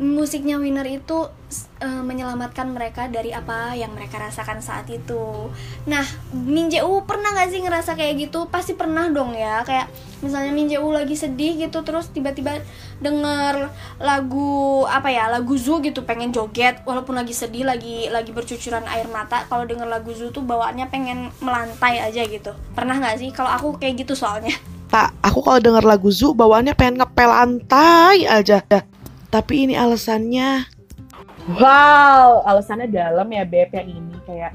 musiknya 0.02 0.58
Winner 0.58 0.82
itu 0.88 1.30
uh, 1.78 2.02
menyelamatkan 2.02 2.66
mereka 2.74 3.06
dari 3.06 3.30
apa 3.30 3.76
yang 3.76 3.94
mereka 3.94 4.18
rasakan 4.18 4.58
saat 4.58 4.88
itu. 4.90 5.52
Nah, 5.86 6.02
Minjeu 6.32 7.04
pernah 7.06 7.30
gak 7.36 7.52
sih 7.54 7.60
ngerasa 7.62 7.94
kayak 7.94 8.28
gitu? 8.28 8.50
Pasti 8.50 8.74
pernah 8.74 9.06
dong 9.12 9.36
ya. 9.36 9.62
Kayak 9.62 9.92
misalnya 10.24 10.50
Minjeu 10.50 10.82
lagi 10.90 11.14
sedih 11.14 11.54
gitu, 11.60 11.84
terus 11.86 12.10
tiba-tiba 12.10 12.64
denger 12.98 13.70
lagu 14.02 14.82
apa 14.88 15.12
ya, 15.12 15.30
lagu 15.30 15.54
Zu 15.54 15.78
gitu, 15.84 16.02
pengen 16.02 16.34
joget, 16.34 16.82
walaupun 16.82 17.14
lagi 17.14 17.36
sedih, 17.36 17.62
lagi 17.68 18.10
lagi 18.10 18.34
bercucuran 18.34 18.82
air 18.90 19.06
mata. 19.06 19.44
Kalau 19.46 19.68
denger 19.68 19.86
lagu 19.86 20.10
Zu 20.10 20.34
tuh 20.34 20.42
bawaannya 20.42 20.88
pengen 20.88 21.30
melantai 21.38 22.02
aja 22.02 22.26
gitu. 22.26 22.56
Pernah 22.74 22.98
gak 22.98 23.22
sih? 23.22 23.30
Kalau 23.30 23.52
aku 23.52 23.78
kayak 23.78 24.02
gitu 24.02 24.18
soalnya. 24.18 24.56
Tak, 24.88 25.14
aku 25.24 25.40
kalau 25.44 25.60
denger 25.60 25.84
lagu 25.84 26.10
Zu 26.10 26.34
bawaannya 26.34 26.74
pengen 26.74 27.00
ngepel 27.00 27.28
lantai 27.28 28.24
aja. 28.24 28.64
Tapi 29.32 29.64
ini 29.64 29.74
alasannya. 29.80 30.68
Wow, 31.56 32.44
alasannya 32.44 32.92
dalam 32.92 33.32
ya 33.32 33.48
Beb 33.48 33.72
yang 33.72 33.88
ini 33.88 34.16
kayak 34.28 34.52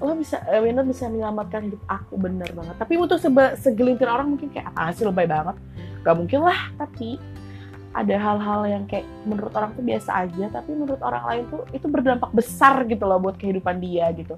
lo 0.00 0.16
bisa 0.16 0.42
uh, 0.48 0.64
Winner 0.64 0.82
bisa 0.82 1.06
menyelamatkan 1.12 1.68
hidup 1.68 1.82
aku 1.84 2.16
bener 2.16 2.48
banget. 2.56 2.72
Tapi 2.80 2.96
untuk 2.96 3.20
segelintir 3.60 4.08
orang 4.08 4.32
mungkin 4.32 4.48
kayak 4.48 4.72
apa 4.72 4.96
sih 4.96 5.04
lebay 5.04 5.28
banget. 5.28 5.60
Gak 6.00 6.16
mungkin 6.16 6.40
lah, 6.40 6.72
tapi 6.80 7.20
ada 7.94 8.16
hal-hal 8.18 8.60
yang 8.66 8.84
kayak 8.90 9.06
menurut 9.22 9.54
orang 9.54 9.70
tuh 9.78 9.86
biasa 9.86 10.26
aja 10.26 10.50
tapi 10.50 10.74
menurut 10.74 10.98
orang 10.98 11.24
lain 11.30 11.42
tuh 11.46 11.62
itu 11.70 11.86
berdampak 11.86 12.26
besar 12.34 12.82
gitu 12.90 13.06
loh 13.06 13.22
buat 13.22 13.38
kehidupan 13.38 13.78
dia 13.78 14.10
gitu 14.18 14.34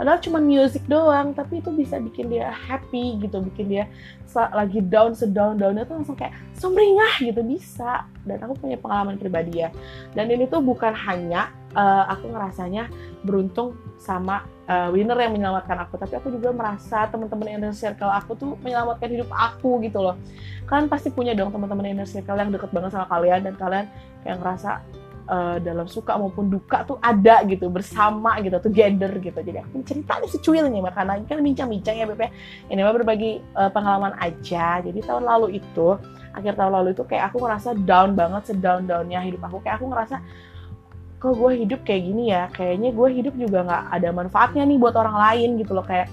padahal 0.00 0.16
cuma 0.24 0.40
musik 0.40 0.80
doang 0.88 1.36
tapi 1.36 1.60
itu 1.60 1.68
bisa 1.76 2.00
bikin 2.00 2.32
dia 2.32 2.48
happy 2.48 3.20
gitu 3.20 3.44
bikin 3.52 3.68
dia 3.68 3.84
lagi 4.32 4.80
down 4.80 5.12
sedown 5.12 5.60
downnya 5.60 5.84
tuh 5.84 6.00
langsung 6.00 6.16
kayak 6.16 6.32
sumringah 6.56 7.20
gitu 7.20 7.44
bisa 7.44 8.08
dan 8.26 8.42
aku 8.42 8.58
punya 8.58 8.76
pengalaman 8.76 9.16
pribadi 9.16 9.62
ya. 9.62 9.70
Dan 10.12 10.28
ini 10.28 10.50
tuh 10.50 10.60
bukan 10.60 10.92
hanya 10.92 11.54
uh, 11.72 12.10
aku 12.10 12.28
ngerasanya 12.34 12.90
beruntung 13.22 13.78
sama 13.96 14.44
uh, 14.66 14.90
winner 14.92 15.16
yang 15.16 15.32
menyelamatkan 15.32 15.78
aku 15.82 15.96
tapi 15.96 16.18
aku 16.18 16.28
juga 16.34 16.52
merasa 16.52 17.06
teman-teman 17.08 17.48
inner 17.48 17.74
circle 17.74 18.10
aku 18.10 18.36
tuh 18.36 18.54
menyelamatkan 18.60 19.08
hidup 19.08 19.30
aku 19.32 19.80
gitu 19.86 20.02
loh. 20.02 20.18
Kalian 20.66 20.90
pasti 20.90 21.14
punya 21.14 21.32
dong 21.32 21.54
teman-teman 21.54 21.86
inner 21.86 22.08
circle 22.08 22.36
yang 22.36 22.50
deket 22.50 22.70
banget 22.74 22.90
sama 22.92 23.06
kalian 23.06 23.46
dan 23.46 23.54
kalian 23.54 23.86
kayak 24.26 24.42
ngerasa 24.42 24.82
uh, 25.26 25.56
dalam 25.60 25.86
suka 25.86 26.14
maupun 26.16 26.50
duka 26.50 26.86
tuh 26.86 26.98
ada 27.02 27.42
gitu 27.46 27.66
bersama 27.70 28.38
gitu 28.42 28.58
together 28.62 29.12
gitu. 29.18 29.38
Jadi 29.42 29.58
aku 29.62 29.82
cerita 29.86 30.18
nih 30.18 30.30
secuil 30.30 30.64
nih 30.70 30.82
karena 30.90 31.18
kan 31.26 31.38
bincang-bincang 31.42 31.96
ya 31.98 32.06
Bebe 32.06 32.30
ini 32.70 32.80
mah 32.82 32.94
berbagi 32.94 33.42
uh, 33.54 33.70
pengalaman 33.70 34.14
aja. 34.18 34.80
Jadi 34.80 34.98
tahun 35.02 35.26
lalu 35.26 35.60
itu 35.60 35.98
akhir 36.36 36.52
tahun 36.60 36.72
lalu 36.82 36.88
itu 36.92 37.02
kayak 37.08 37.32
aku 37.32 37.40
ngerasa 37.42 37.68
down 37.88 38.12
banget 38.12 38.52
sedown 38.52 38.84
downnya 38.84 39.20
hidup 39.24 39.42
aku. 39.46 39.62
Kayak 39.64 39.82
aku 39.82 39.86
ngerasa 39.92 40.16
kok 41.16 41.32
gue 41.32 41.52
hidup 41.64 41.80
kayak 41.82 42.02
gini 42.06 42.24
ya? 42.30 42.46
Kayaknya 42.52 42.90
gue 42.92 43.08
hidup 43.08 43.34
juga 43.34 43.58
nggak 43.64 43.82
ada 43.96 44.08
manfaatnya 44.12 44.62
nih 44.68 44.78
buat 44.78 44.94
orang 44.94 45.16
lain 45.16 45.48
gitu 45.60 45.72
loh. 45.72 45.86
Kayak 45.86 46.12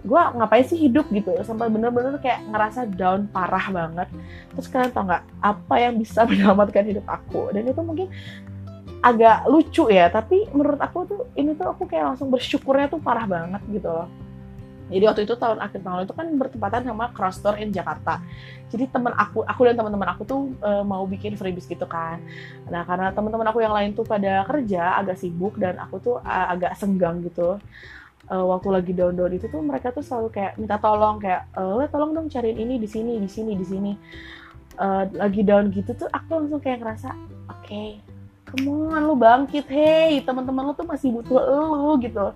gue 0.00 0.16
ngapain 0.16 0.64
sih 0.64 0.78
hidup? 0.80 1.06
gitu. 1.12 1.30
Sampai 1.46 1.70
bener-bener 1.70 2.18
kayak 2.18 2.44
ngerasa 2.50 2.90
down 2.98 3.30
parah 3.30 3.66
banget. 3.70 4.08
Terus 4.56 4.66
kalian 4.68 4.90
tau 4.90 5.04
nggak 5.06 5.24
apa 5.38 5.74
yang 5.78 5.94
bisa 6.00 6.24
menyelamatkan 6.28 6.84
hidup 6.90 7.06
aku? 7.06 7.54
Dan 7.54 7.70
itu 7.70 7.80
mungkin 7.80 8.08
agak 9.00 9.48
lucu 9.48 9.88
ya 9.88 10.12
tapi 10.12 10.44
menurut 10.52 10.80
aku 10.80 10.98
tuh 11.08 11.20
ini 11.36 11.56
tuh 11.56 11.72
aku 11.72 11.88
kayak 11.88 12.14
langsung 12.14 12.28
bersyukurnya 12.28 12.92
tuh 12.92 13.00
parah 13.00 13.24
banget 13.24 13.62
gitu 13.72 13.88
loh 13.88 14.08
jadi 14.90 15.06
waktu 15.06 15.22
itu 15.22 15.38
tahun 15.38 15.62
akhir 15.62 15.80
tahun 15.86 16.02
itu 16.02 16.14
kan 16.18 16.26
bertepatan 16.34 16.82
sama 16.82 17.14
cross 17.14 17.38
tour 17.38 17.54
in 17.54 17.70
Jakarta. 17.70 18.18
Jadi 18.74 18.90
teman 18.90 19.14
aku, 19.14 19.46
aku 19.46 19.70
dan 19.70 19.78
teman-teman 19.78 20.10
aku 20.10 20.26
tuh 20.26 20.50
e, 20.58 20.70
mau 20.82 21.06
bikin 21.06 21.38
freebies 21.38 21.70
gitu 21.70 21.86
kan. 21.86 22.18
Nah 22.66 22.82
karena 22.82 23.14
teman-teman 23.14 23.46
aku 23.54 23.62
yang 23.62 23.70
lain 23.70 23.94
tuh 23.94 24.02
pada 24.02 24.42
kerja 24.50 24.98
agak 24.98 25.14
sibuk 25.14 25.54
dan 25.62 25.78
aku 25.78 26.02
tuh 26.02 26.16
uh, 26.18 26.46
agak 26.50 26.74
senggang 26.74 27.22
gitu 27.22 27.62
uh, 28.30 28.44
waktu 28.46 28.68
lagi 28.70 28.92
down 28.94 29.18
down 29.18 29.32
itu 29.34 29.50
tuh 29.50 29.60
mereka 29.60 29.90
tuh 29.90 30.06
selalu 30.06 30.30
kayak 30.30 30.52
minta 30.56 30.78
tolong 30.78 31.18
kayak 31.18 31.50
eh 31.54 31.88
tolong 31.90 32.14
dong 32.14 32.26
cariin 32.30 32.58
ini 32.58 32.78
di 32.78 32.88
sini 32.88 33.18
di 33.18 33.28
sini 33.28 33.52
di 33.58 33.66
sini 33.66 33.92
uh, 34.78 35.04
lagi 35.18 35.42
down 35.42 35.68
gitu 35.74 35.92
tuh 35.98 36.08
aku 36.08 36.28
langsung 36.38 36.62
kayak 36.62 36.80
ngerasa 36.80 37.10
oke 37.50 37.66
okay, 37.66 37.98
come 38.50 38.90
on 38.90 39.02
lu 39.06 39.14
bangkit 39.14 39.66
hey 39.70 40.20
teman-teman 40.26 40.70
lu 40.70 40.72
tuh 40.74 40.86
masih 40.86 41.14
butuh 41.14 41.38
lu 41.40 41.98
gitu. 42.02 42.34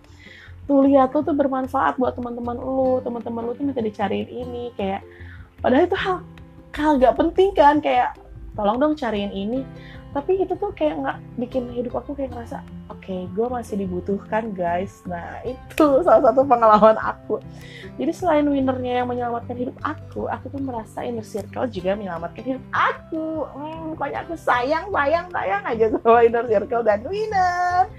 Tuh 0.64 0.80
lihat 0.88 1.12
tuh 1.12 1.20
tuh 1.20 1.36
bermanfaat 1.36 2.00
buat 2.00 2.16
teman-teman 2.16 2.56
lu. 2.56 3.02
Teman-teman 3.04 3.42
lu 3.44 3.52
tuh 3.52 3.64
minta 3.66 3.84
dicariin 3.84 4.30
ini 4.30 4.72
kayak 4.78 5.04
padahal 5.60 5.84
itu 5.84 5.96
hal 5.98 6.16
hal 6.74 6.92
gak 6.98 7.14
penting 7.18 7.54
kan 7.54 7.78
kayak 7.78 8.18
tolong 8.54 8.78
dong 8.78 8.94
cariin 8.94 9.30
ini 9.34 9.66
tapi 10.14 10.38
itu 10.38 10.54
tuh 10.54 10.70
kayak 10.78 11.02
nggak 11.02 11.18
bikin 11.42 11.66
hidup 11.74 11.98
aku 11.98 12.14
kayak 12.14 12.30
ngerasa 12.30 12.62
oke 12.86 13.02
okay, 13.02 13.26
gue 13.34 13.46
masih 13.50 13.82
dibutuhkan 13.82 14.54
guys. 14.54 15.02
Nah 15.10 15.42
itu 15.42 16.06
salah 16.06 16.30
satu 16.30 16.46
pengalaman 16.46 16.94
aku. 17.02 17.42
Jadi 17.98 18.14
selain 18.14 18.46
winnernya 18.46 19.02
yang 19.02 19.10
menyelamatkan 19.10 19.58
hidup 19.58 19.74
aku 19.82 20.30
aku 20.30 20.54
tuh 20.54 20.62
merasa 20.62 21.02
inner 21.02 21.26
circle 21.26 21.66
juga 21.66 21.98
menyelamatkan 21.98 22.46
hidup 22.46 22.64
aku. 22.70 23.42
Hmm, 23.58 23.98
pokoknya 23.98 24.22
aku 24.22 24.38
sayang 24.38 24.86
sayang 24.94 25.26
sayang 25.34 25.62
aja 25.66 25.84
sama 25.98 26.18
inner 26.22 26.46
circle 26.46 26.86
dan 26.86 27.00
winner. 27.02 27.90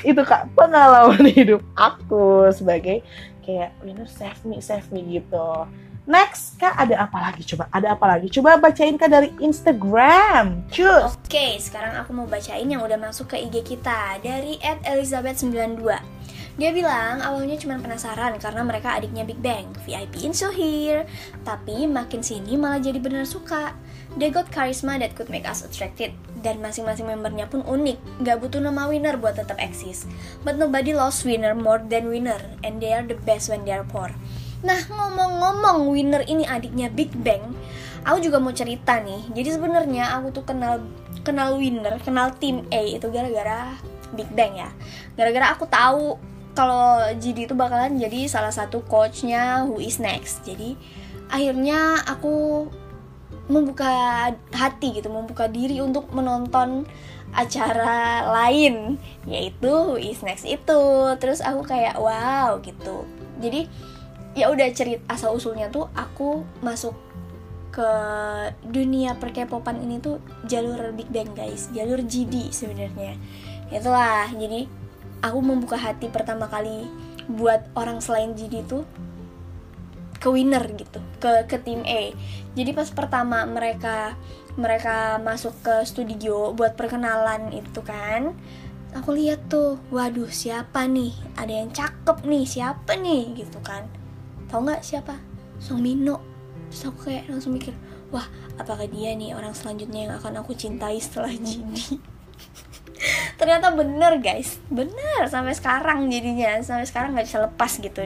Itu 0.00 0.24
kak 0.24 0.48
pengalaman 0.56 1.20
hidup 1.36 1.60
aku 1.76 2.48
sebagai 2.48 3.04
kayak 3.44 3.76
winner 3.84 4.08
save 4.08 4.40
me 4.48 4.64
save 4.64 4.88
me 4.88 5.04
gitu 5.20 5.68
Next, 6.08 6.56
Kak, 6.56 6.72
ada 6.72 7.04
apa 7.04 7.20
lagi? 7.20 7.44
Coba, 7.44 7.68
ada 7.68 7.92
apa 7.92 8.08
lagi? 8.08 8.32
Coba 8.32 8.56
bacain 8.56 8.96
Kak 8.96 9.12
dari 9.12 9.28
Instagram. 9.44 10.64
Cus. 10.72 11.04
Oke, 11.04 11.28
okay, 11.28 11.52
sekarang 11.60 12.00
aku 12.00 12.16
mau 12.16 12.24
bacain 12.24 12.64
yang 12.64 12.80
udah 12.80 12.96
masuk 12.96 13.36
ke 13.36 13.44
IG 13.44 13.76
kita 13.76 14.16
dari 14.24 14.56
@elizabeth92. 14.88 15.84
Dia 16.56 16.72
bilang 16.72 17.20
awalnya 17.20 17.60
cuma 17.60 17.76
penasaran 17.76 18.40
karena 18.40 18.64
mereka 18.64 18.96
adiknya 18.96 19.28
Big 19.28 19.36
Bang, 19.44 19.68
VIP 19.84 20.24
in 20.24 20.32
so 20.32 20.48
here. 20.48 21.04
Tapi 21.44 21.84
makin 21.84 22.24
sini 22.24 22.56
malah 22.56 22.80
jadi 22.80 22.96
benar 22.96 23.28
suka. 23.28 23.76
They 24.16 24.32
got 24.32 24.48
charisma 24.48 24.96
that 24.96 25.12
could 25.12 25.28
make 25.28 25.44
us 25.44 25.60
attracted. 25.60 26.16
Dan 26.40 26.64
masing-masing 26.64 27.04
membernya 27.04 27.52
pun 27.52 27.60
unik, 27.68 28.24
gak 28.24 28.40
butuh 28.40 28.64
nama 28.64 28.88
winner 28.88 29.20
buat 29.20 29.36
tetap 29.36 29.60
eksis. 29.60 30.08
But 30.40 30.56
nobody 30.56 30.96
loves 30.96 31.20
winner 31.20 31.52
more 31.52 31.84
than 31.84 32.08
winner, 32.08 32.40
and 32.64 32.80
they 32.80 32.96
are 32.96 33.04
the 33.04 33.20
best 33.28 33.52
when 33.52 33.68
they 33.68 33.76
are 33.76 33.84
poor. 33.84 34.08
Nah 34.64 34.80
ngomong-ngomong 34.90 35.90
winner 35.94 36.22
ini 36.26 36.42
adiknya 36.42 36.90
Big 36.90 37.14
Bang, 37.14 37.54
aku 38.02 38.18
juga 38.18 38.42
mau 38.42 38.50
cerita 38.50 38.98
nih. 38.98 39.30
Jadi 39.34 39.48
sebenarnya 39.54 40.18
aku 40.18 40.34
tuh 40.34 40.44
kenal 40.46 40.82
kenal 41.22 41.58
winner, 41.58 41.98
kenal 42.02 42.34
tim 42.38 42.66
A 42.74 42.82
itu 42.82 43.06
gara-gara 43.10 43.74
Big 44.14 44.28
Bang 44.34 44.58
ya. 44.58 44.70
Gara-gara 45.14 45.54
aku 45.54 45.64
tahu 45.70 46.18
kalau 46.58 47.06
GD 47.14 47.46
itu 47.46 47.54
bakalan 47.54 48.02
jadi 48.02 48.26
salah 48.26 48.50
satu 48.50 48.82
coachnya 48.82 49.62
Who 49.68 49.78
Is 49.78 50.02
Next. 50.02 50.42
Jadi 50.42 50.74
akhirnya 51.30 52.02
aku 52.08 52.66
membuka 53.48 54.28
hati 54.52 55.00
gitu 55.00 55.08
membuka 55.08 55.48
diri 55.48 55.80
untuk 55.80 56.12
menonton 56.12 56.84
acara 57.32 58.24
lain 58.28 58.96
yaitu 59.24 59.96
Is 60.00 60.20
Next 60.20 60.44
itu 60.44 60.80
terus 61.16 61.40
aku 61.40 61.64
kayak 61.64 61.96
wow 61.96 62.60
gitu 62.60 63.08
jadi 63.40 63.68
ya 64.38 64.54
udah 64.54 64.70
cerita 64.70 65.02
asal 65.10 65.34
usulnya 65.34 65.66
tuh 65.66 65.90
aku 65.98 66.46
masuk 66.62 66.94
ke 67.74 67.90
dunia 68.62 69.18
perkepopan 69.18 69.82
ini 69.82 69.98
tuh 69.98 70.22
jalur 70.46 70.94
Big 70.94 71.10
Bang 71.10 71.34
guys. 71.34 71.66
Jalur 71.74 72.06
GD 72.06 72.54
sebenarnya. 72.54 73.18
Itulah 73.74 74.30
jadi 74.30 74.70
aku 75.26 75.38
membuka 75.42 75.74
hati 75.74 76.06
pertama 76.06 76.46
kali 76.46 76.86
buat 77.26 77.66
orang 77.74 77.98
selain 77.98 78.38
GD 78.38 78.64
tuh 78.70 78.86
ke 80.18 80.26
winner 80.30 80.62
gitu 80.74 81.02
ke 81.18 81.46
ke 81.50 81.58
tim 81.58 81.82
A. 81.82 82.14
Jadi 82.54 82.70
pas 82.74 82.88
pertama 82.94 83.42
mereka 83.46 84.14
mereka 84.54 85.18
masuk 85.22 85.54
ke 85.62 85.82
studio 85.86 86.54
buat 86.54 86.74
perkenalan 86.74 87.54
itu 87.54 87.78
kan 87.86 88.34
aku 88.94 89.14
lihat 89.14 89.46
tuh 89.50 89.78
waduh 89.90 90.30
siapa 90.30 90.86
nih? 90.86 91.14
Ada 91.34 91.52
yang 91.62 91.70
cakep 91.74 92.18
nih 92.26 92.44
siapa 92.46 92.98
nih? 92.98 93.34
Gitu 93.34 93.58
kan 93.62 93.97
tau 94.48 94.64
nggak 94.64 94.82
siapa? 94.82 95.16
Song 95.60 95.84
Mino 95.84 96.38
terus 96.68 96.84
aku 96.84 97.08
kayak 97.08 97.32
langsung 97.32 97.56
mikir 97.56 97.72
wah 98.12 98.28
apakah 98.60 98.84
dia 98.88 99.16
nih 99.16 99.32
orang 99.32 99.56
selanjutnya 99.56 100.08
yang 100.08 100.14
akan 100.20 100.44
aku 100.44 100.52
cintai 100.52 101.00
setelah 101.00 101.32
Jidi 101.32 101.96
ternyata 103.38 103.70
bener 103.70 104.18
guys. 104.18 104.58
Bener 104.66 105.30
sampai 105.30 105.54
sekarang 105.54 106.10
jadinya. 106.10 106.58
Sampai 106.58 106.90
sekarang 106.90 107.14
nggak 107.14 107.26
bisa 107.30 107.38
lepas 107.46 107.72
gitu 107.78 108.00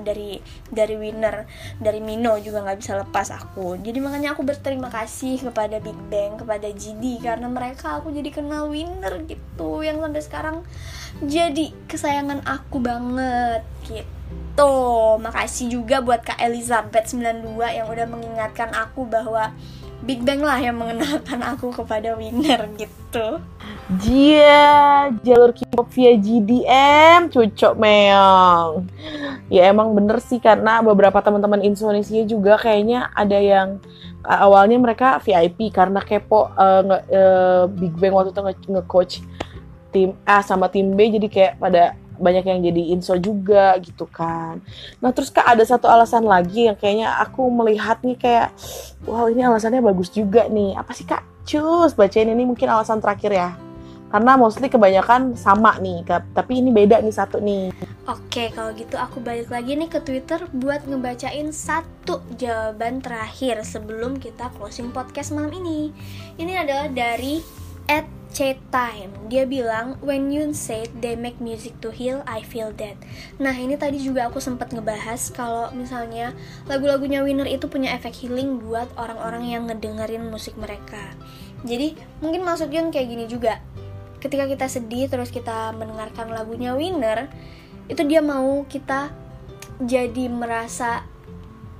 dari 0.00 0.40
dari 0.72 0.94
winner 0.96 1.44
dari 1.76 2.00
Mino 2.00 2.40
juga 2.40 2.64
nggak 2.64 2.78
bisa 2.80 2.96
lepas 2.96 3.28
aku. 3.36 3.76
Jadi 3.76 4.00
makanya 4.00 4.32
aku 4.32 4.48
berterima 4.48 4.88
kasih 4.88 5.44
kepada 5.44 5.76
Big 5.84 5.96
Bang 6.08 6.40
kepada 6.40 6.72
GD 6.72 7.20
karena 7.20 7.46
mereka 7.52 8.00
aku 8.00 8.08
jadi 8.08 8.32
kenal 8.32 8.72
winner 8.72 9.28
gitu 9.28 9.84
yang 9.84 10.00
sampai 10.00 10.22
sekarang 10.24 10.56
jadi 11.20 11.76
kesayangan 11.84 12.40
aku 12.48 12.80
banget 12.80 13.62
gitu 13.84 14.17
makasih 15.20 15.70
juga 15.70 16.00
buat 16.02 16.24
Kak 16.24 16.40
Elizabeth 16.40 17.14
92 17.14 17.58
yang 17.78 17.86
udah 17.86 18.06
mengingatkan 18.08 18.72
aku 18.74 19.06
bahwa 19.06 19.54
Big 19.98 20.22
Bang 20.22 20.46
lah 20.46 20.62
yang 20.62 20.78
mengenalkan 20.78 21.42
aku 21.42 21.74
kepada 21.74 22.14
winner 22.14 22.70
gitu. 22.78 23.42
Dia 23.98 25.10
jalur 25.26 25.50
K-pop 25.50 25.90
via 25.90 26.14
GDM, 26.14 27.26
cucok 27.34 27.74
meong. 27.74 28.86
Ya 29.50 29.66
emang 29.74 29.90
bener 29.98 30.22
sih 30.22 30.38
karena 30.38 30.78
beberapa 30.86 31.18
teman-teman 31.18 31.66
Indonesia 31.66 32.22
juga 32.22 32.54
kayaknya 32.62 33.10
ada 33.10 33.38
yang 33.42 33.82
awalnya 34.22 34.78
mereka 34.78 35.18
VIP 35.18 35.74
karena 35.74 35.98
kepo 36.04 36.46
uh, 36.54 36.82
nge, 36.86 36.98
uh, 37.10 37.64
Big 37.66 37.94
Bang 37.98 38.14
waktu 38.14 38.30
itu 38.30 38.70
nge-coach 38.70 39.14
tim 39.90 40.14
A 40.28 40.44
sama 40.44 40.68
tim 40.70 40.94
B 40.94 41.10
jadi 41.10 41.26
kayak 41.26 41.52
pada 41.58 41.98
banyak 42.18 42.44
yang 42.44 42.60
jadi 42.60 42.82
inso 42.92 43.14
juga 43.16 43.78
gitu 43.78 44.04
kan. 44.10 44.60
Nah 44.98 45.10
terus 45.14 45.30
kak 45.30 45.46
ada 45.46 45.64
satu 45.64 45.88
alasan 45.88 46.26
lagi 46.26 46.68
yang 46.68 46.76
kayaknya 46.76 47.14
aku 47.22 47.46
melihat 47.48 48.02
nih 48.02 48.18
kayak 48.18 48.48
wow 49.06 49.30
ini 49.30 49.46
alasannya 49.46 49.80
bagus 49.80 50.10
juga 50.12 50.50
nih. 50.50 50.76
Apa 50.76 50.92
sih 50.92 51.06
kak? 51.06 51.22
Cus 51.48 51.96
bacain 51.96 52.28
ini 52.28 52.44
mungkin 52.44 52.68
alasan 52.68 53.00
terakhir 53.00 53.32
ya. 53.32 53.50
Karena 54.08 54.40
mostly 54.40 54.72
kebanyakan 54.72 55.36
sama 55.36 55.76
nih, 55.84 56.00
tapi 56.32 56.64
ini 56.64 56.72
beda 56.72 56.96
nih 57.04 57.12
satu 57.12 57.44
nih. 57.44 57.68
Oke, 58.08 58.48
kalau 58.56 58.72
gitu 58.72 58.96
aku 58.96 59.20
balik 59.20 59.52
lagi 59.52 59.76
nih 59.76 59.84
ke 59.84 60.00
Twitter 60.00 60.48
buat 60.48 60.80
ngebacain 60.88 61.52
satu 61.52 62.24
jawaban 62.40 63.04
terakhir 63.04 63.60
sebelum 63.68 64.16
kita 64.16 64.48
closing 64.56 64.88
podcast 64.96 65.36
malam 65.36 65.52
ini. 65.60 65.92
Ini 66.40 66.64
adalah 66.64 66.88
dari 66.88 67.44
at 67.84 68.08
Chat 68.32 68.60
Time. 68.68 69.10
Dia 69.32 69.48
bilang 69.48 69.96
when 70.04 70.28
you 70.28 70.52
say 70.52 70.86
they 71.00 71.16
make 71.16 71.40
music 71.40 71.76
to 71.80 71.88
heal 71.88 72.20
I 72.28 72.44
feel 72.44 72.70
that. 72.76 72.96
Nah 73.40 73.52
ini 73.56 73.74
tadi 73.74 73.98
juga 73.98 74.28
aku 74.28 74.38
sempat 74.38 74.70
ngebahas 74.70 75.32
kalau 75.32 75.72
misalnya 75.72 76.36
lagu-lagunya 76.68 77.24
Winner 77.24 77.48
itu 77.48 77.66
punya 77.66 77.96
efek 77.96 78.14
healing 78.14 78.60
buat 78.62 78.88
orang-orang 79.00 79.48
yang 79.48 79.62
ngedengerin 79.66 80.28
musik 80.28 80.54
mereka. 80.60 81.16
Jadi 81.64 81.98
mungkin 82.22 82.44
maksudnya 82.44 82.84
kayak 82.88 83.08
gini 83.08 83.24
juga. 83.26 83.58
Ketika 84.18 84.50
kita 84.50 84.66
sedih 84.66 85.06
terus 85.06 85.30
kita 85.30 85.72
mendengarkan 85.74 86.30
lagunya 86.30 86.74
Winner 86.74 87.30
itu 87.88 88.04
dia 88.04 88.20
mau 88.20 88.66
kita 88.68 89.10
jadi 89.78 90.26
merasa 90.26 91.06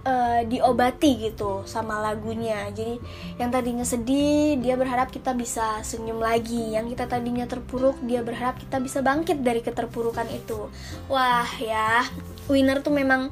uh, 0.09 0.41
diobati 0.49 1.29
gitu 1.29 1.69
sama 1.69 2.01
lagunya. 2.01 2.73
Jadi 2.73 2.97
yang 3.37 3.53
tadinya 3.53 3.85
sedih 3.85 4.57
dia 4.57 4.75
berharap 4.81 5.13
kita 5.13 5.37
bisa 5.37 5.85
senyum 5.85 6.19
lagi. 6.19 6.73
Yang 6.73 6.97
kita 6.97 7.05
tadinya 7.13 7.45
terpuruk 7.45 8.01
dia 8.01 8.25
berharap 8.25 8.57
kita 8.57 8.81
bisa 8.81 9.05
bangkit 9.05 9.45
dari 9.45 9.61
keterpurukan 9.61 10.27
itu. 10.33 10.73
Wah 11.13 11.49
ya 11.61 12.09
winner 12.49 12.81
tuh 12.81 12.97
memang 12.97 13.29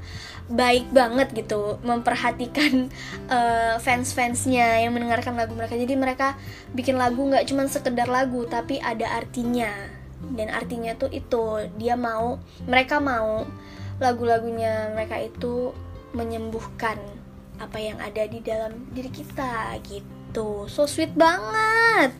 baik 0.46 0.94
banget 0.94 1.34
gitu 1.34 1.82
memperhatikan 1.82 2.86
uh, 3.26 3.82
fans-fansnya 3.82 4.84
yang 4.84 4.92
mendengarkan 4.94 5.34
lagu 5.34 5.56
mereka. 5.56 5.74
Jadi 5.74 5.94
mereka 5.96 6.38
bikin 6.76 7.00
lagu 7.00 7.18
nggak 7.18 7.48
cuma 7.48 7.66
sekedar 7.66 8.06
lagu 8.06 8.44
tapi 8.46 8.78
ada 8.78 9.16
artinya. 9.16 9.72
Dan 10.16 10.48
artinya 10.48 10.96
tuh 10.96 11.12
itu 11.12 11.70
dia 11.76 11.98
mau 11.98 12.40
mereka 12.64 13.02
mau 13.02 13.44
lagu-lagunya 13.96 14.92
mereka 14.92 15.16
itu 15.20 15.72
menyembuhkan 16.12 17.01
apa 17.57 17.79
yang 17.81 17.97
ada 17.99 18.29
di 18.29 18.45
dalam 18.45 18.85
diri 18.92 19.09
kita 19.09 19.81
gitu. 19.88 20.69
So 20.69 20.85
sweet 20.85 21.16
banget. 21.16 22.12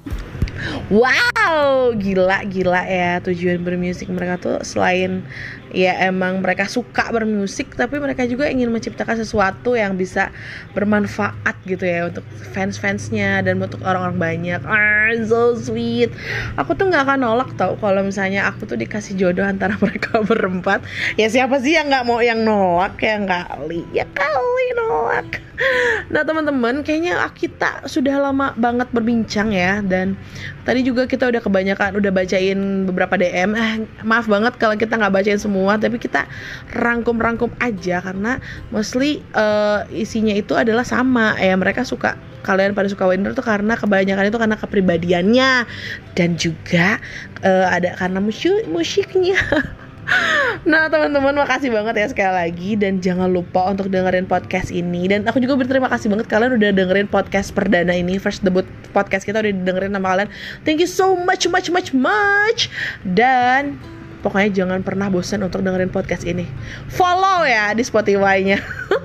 Wow, 0.89 1.93
gila 2.01 2.49
gila 2.49 2.83
ya 2.89 3.21
tujuan 3.21 3.61
bermusik 3.61 4.09
mereka 4.09 4.41
tuh 4.41 4.57
selain 4.65 5.21
ya 5.77 5.93
emang 6.09 6.41
mereka 6.41 6.65
suka 6.65 7.13
bermusik 7.13 7.77
tapi 7.77 8.01
mereka 8.01 8.25
juga 8.25 8.49
ingin 8.49 8.73
menciptakan 8.73 9.21
sesuatu 9.21 9.77
yang 9.77 9.93
bisa 9.93 10.33
bermanfaat 10.73 11.53
gitu 11.69 11.85
ya 11.85 12.09
untuk 12.09 12.25
fans-fansnya 12.57 13.45
dan 13.45 13.61
untuk 13.61 13.85
orang-orang 13.85 14.17
banyak. 14.17 14.61
Ah, 14.65 15.13
so 15.29 15.53
sweet. 15.53 16.09
Aku 16.57 16.73
tuh 16.73 16.89
nggak 16.89 17.05
akan 17.05 17.29
nolak 17.29 17.53
tau 17.61 17.77
kalau 17.77 18.01
misalnya 18.01 18.49
aku 18.49 18.65
tuh 18.65 18.81
dikasih 18.81 19.21
jodoh 19.21 19.45
antara 19.45 19.77
mereka 19.85 20.25
berempat. 20.25 20.81
Ya 21.21 21.29
siapa 21.29 21.61
sih 21.61 21.77
yang 21.77 21.93
nggak 21.93 22.09
mau 22.09 22.25
yang 22.25 22.41
nolak 22.41 22.97
ya 23.05 23.21
kali 23.21 23.85
ya 23.93 24.09
kali 24.17 24.67
nolak. 24.81 25.45
Nah 26.13 26.23
teman-teman 26.23 26.85
kayaknya 26.85 27.21
kita 27.33 27.85
sudah 27.89 28.21
lama 28.21 28.53
banget 28.57 28.89
berbincang 28.93 29.51
ya 29.53 29.81
dan 29.81 30.15
tadi 30.69 30.85
juga 30.85 31.09
kita 31.09 31.29
udah 31.33 31.41
kebanyakan 31.41 31.97
udah 31.97 32.13
bacain 32.13 32.85
beberapa 32.85 33.17
DM 33.17 33.57
eh, 33.57 33.75
maaf 34.05 34.29
banget 34.29 34.55
kalau 34.61 34.77
kita 34.77 35.01
nggak 35.01 35.15
bacain 35.15 35.41
semua 35.41 35.66
tapi 35.75 35.99
kita 35.99 36.31
rangkum-rangkum 36.71 37.51
aja 37.59 37.99
karena 37.99 38.39
mostly 38.71 39.27
uh, 39.35 39.83
isinya 39.91 40.33
itu 40.33 40.55
adalah 40.55 40.87
sama. 40.87 41.35
Ya 41.43 41.59
mereka 41.59 41.83
suka 41.83 42.15
kalian 42.47 42.79
pada 42.79 42.87
suka 42.87 43.11
Winner 43.11 43.35
tuh 43.35 43.43
karena 43.43 43.75
kebanyakan 43.75 44.31
itu 44.31 44.39
karena 44.39 44.57
kepribadiannya. 44.57 45.51
Dan 46.15 46.39
juga 46.39 47.03
uh, 47.43 47.67
ada 47.75 47.99
karena 47.99 48.23
musik 48.23 48.71
musiknya. 48.71 49.43
Nah 50.67 50.87
teman-teman 50.87 51.35
makasih 51.35 51.75
banget 51.75 51.95
ya 51.99 52.07
sekali 52.11 52.33
lagi. 52.33 52.71
Dan 52.79 53.03
jangan 53.03 53.27
lupa 53.27 53.67
untuk 53.71 53.91
dengerin 53.91 54.27
podcast 54.31 54.71
ini. 54.71 55.11
Dan 55.11 55.27
aku 55.27 55.43
juga 55.43 55.59
berterima 55.59 55.91
kasih 55.91 56.11
banget 56.11 56.31
kalian 56.31 56.55
udah 56.59 56.71
dengerin 56.71 57.09
podcast 57.11 57.51
perdana 57.51 57.91
ini. 57.91 58.19
First 58.23 58.47
debut 58.47 58.67
podcast 58.95 59.27
kita 59.27 59.43
udah 59.43 59.53
dengerin 59.53 59.95
sama 59.95 60.15
kalian. 60.15 60.29
Thank 60.63 60.79
you 60.83 60.91
so 60.91 61.19
much 61.19 61.51
much 61.51 61.69
much 61.75 61.91
much. 61.91 62.71
Dan 63.03 63.79
pokoknya 64.21 64.65
jangan 64.65 64.81
pernah 64.85 65.09
bosan 65.09 65.45
untuk 65.45 65.63
dengerin 65.63 65.93
podcast 65.93 66.27
ini. 66.27 66.49
Follow 66.91 67.47
ya 67.47 67.73
di 67.73 67.83
Spotify-nya. 67.85 68.59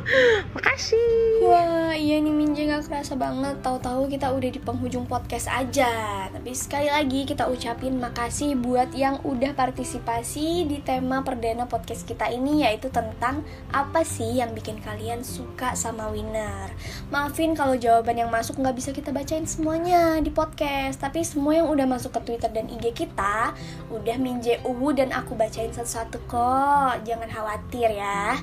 Makasih. 0.55 1.41
Wah 1.41 1.97
iya 1.97 2.21
nih 2.21 2.33
Minje 2.33 2.69
gak 2.69 2.85
kerasa 2.85 3.17
banget. 3.17 3.61
Tahu-tahu 3.65 4.09
kita 4.09 4.29
udah 4.29 4.49
di 4.53 4.61
penghujung 4.61 5.05
podcast 5.09 5.49
aja. 5.49 6.25
Tapi 6.29 6.51
sekali 6.53 6.89
lagi 6.89 7.25
kita 7.25 7.49
ucapin 7.49 7.97
makasih 7.97 8.57
buat 8.57 8.93
yang 8.93 9.21
udah 9.25 9.53
partisipasi 9.53 10.65
di 10.69 10.77
tema 10.85 11.21
perdana 11.25 11.65
podcast 11.65 12.05
kita 12.05 12.29
ini 12.29 12.65
Yaitu 12.65 12.93
tentang 12.93 13.41
apa 13.73 14.05
sih 14.05 14.41
yang 14.41 14.53
bikin 14.53 14.81
kalian 14.81 15.25
suka 15.25 15.73
sama 15.77 16.09
winner. 16.09 16.73
Maafin 17.09 17.53
kalau 17.53 17.77
jawaban 17.77 18.17
yang 18.17 18.29
masuk 18.29 18.57
nggak 18.61 18.77
bisa 18.77 18.89
kita 18.93 19.09
bacain 19.09 19.45
semuanya 19.45 20.21
di 20.21 20.29
podcast. 20.29 21.01
Tapi 21.01 21.25
semua 21.25 21.57
yang 21.57 21.69
udah 21.69 21.85
masuk 21.89 22.17
ke 22.17 22.33
Twitter 22.33 22.49
dan 22.53 22.69
IG 22.69 22.93
kita 22.93 23.53
Udah 23.91 24.15
Minje 24.15 24.57
Uwu 24.63 24.95
dan 24.95 25.10
aku 25.13 25.37
bacain 25.37 25.69
satu-satu 25.69 26.17
kok 26.25 27.05
Jangan 27.05 27.29
khawatir 27.29 27.91
ya 27.91 28.39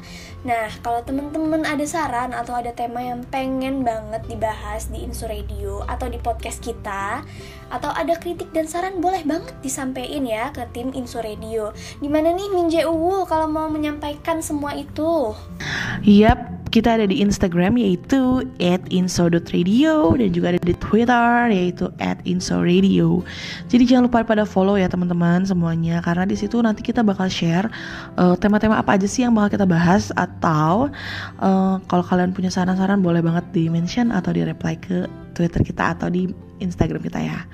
Nah 0.46 0.70
kalau 0.86 1.02
temen-temen 1.02 1.66
ada 1.66 1.82
saran 1.82 2.30
atau 2.30 2.54
ada 2.54 2.70
tema 2.70 3.02
yang 3.02 3.26
pengen 3.26 3.82
banget 3.82 4.22
dibahas 4.30 4.86
di 4.86 5.02
Insu 5.02 5.26
Radio 5.26 5.82
atau 5.90 6.06
di 6.06 6.20
podcast 6.22 6.62
kita 6.62 7.26
atau 7.68 7.90
ada 7.92 8.14
kritik 8.16 8.48
dan 8.54 8.64
saran 8.70 9.02
boleh 9.02 9.26
banget 9.26 9.52
disampaikan 9.60 10.24
ya 10.24 10.54
ke 10.54 10.62
tim 10.70 10.94
Insu 10.94 11.18
Radio. 11.18 11.74
Di 11.98 12.06
mana 12.06 12.30
nih 12.30 12.48
Minje 12.54 12.82
Uwu 12.86 13.26
kalau 13.26 13.50
mau 13.50 13.66
menyampaikan 13.66 14.38
semua 14.38 14.78
itu? 14.78 15.34
Yap, 16.06 16.57
kita 16.68 17.00
ada 17.00 17.08
di 17.08 17.24
Instagram 17.24 17.80
yaitu 17.80 18.44
@inso.radio 18.92 20.12
dan 20.14 20.28
juga 20.30 20.46
ada 20.52 20.60
di 20.60 20.76
Twitter 20.76 21.48
yaitu 21.48 21.88
@insoradio. 22.28 23.24
Jadi 23.72 23.82
jangan 23.88 24.12
lupa 24.12 24.28
pada 24.28 24.44
follow 24.44 24.76
ya 24.76 24.92
teman-teman 24.92 25.48
semuanya 25.48 26.04
karena 26.04 26.28
di 26.28 26.36
situ 26.36 26.60
nanti 26.60 26.84
kita 26.84 27.00
bakal 27.00 27.32
share 27.32 27.72
tema 28.38 28.58
tema-tema 28.58 28.82
apa 28.82 28.98
aja 28.98 29.06
sih 29.06 29.22
yang 29.22 29.38
bakal 29.38 29.54
kita 29.54 29.66
bahas 29.70 30.10
atau 30.18 30.90
uh, 31.38 31.78
kalau 31.86 32.02
kalian 32.02 32.34
punya 32.34 32.50
saran-saran 32.50 32.98
boleh 32.98 33.22
banget 33.22 33.46
di 33.54 33.70
mention 33.70 34.10
atau 34.10 34.34
di 34.34 34.42
reply 34.42 34.74
ke 34.74 35.06
Twitter 35.38 35.62
kita 35.62 35.94
atau 35.94 36.10
di 36.10 36.26
Instagram 36.58 36.98
kita 36.98 37.22
ya. 37.22 37.46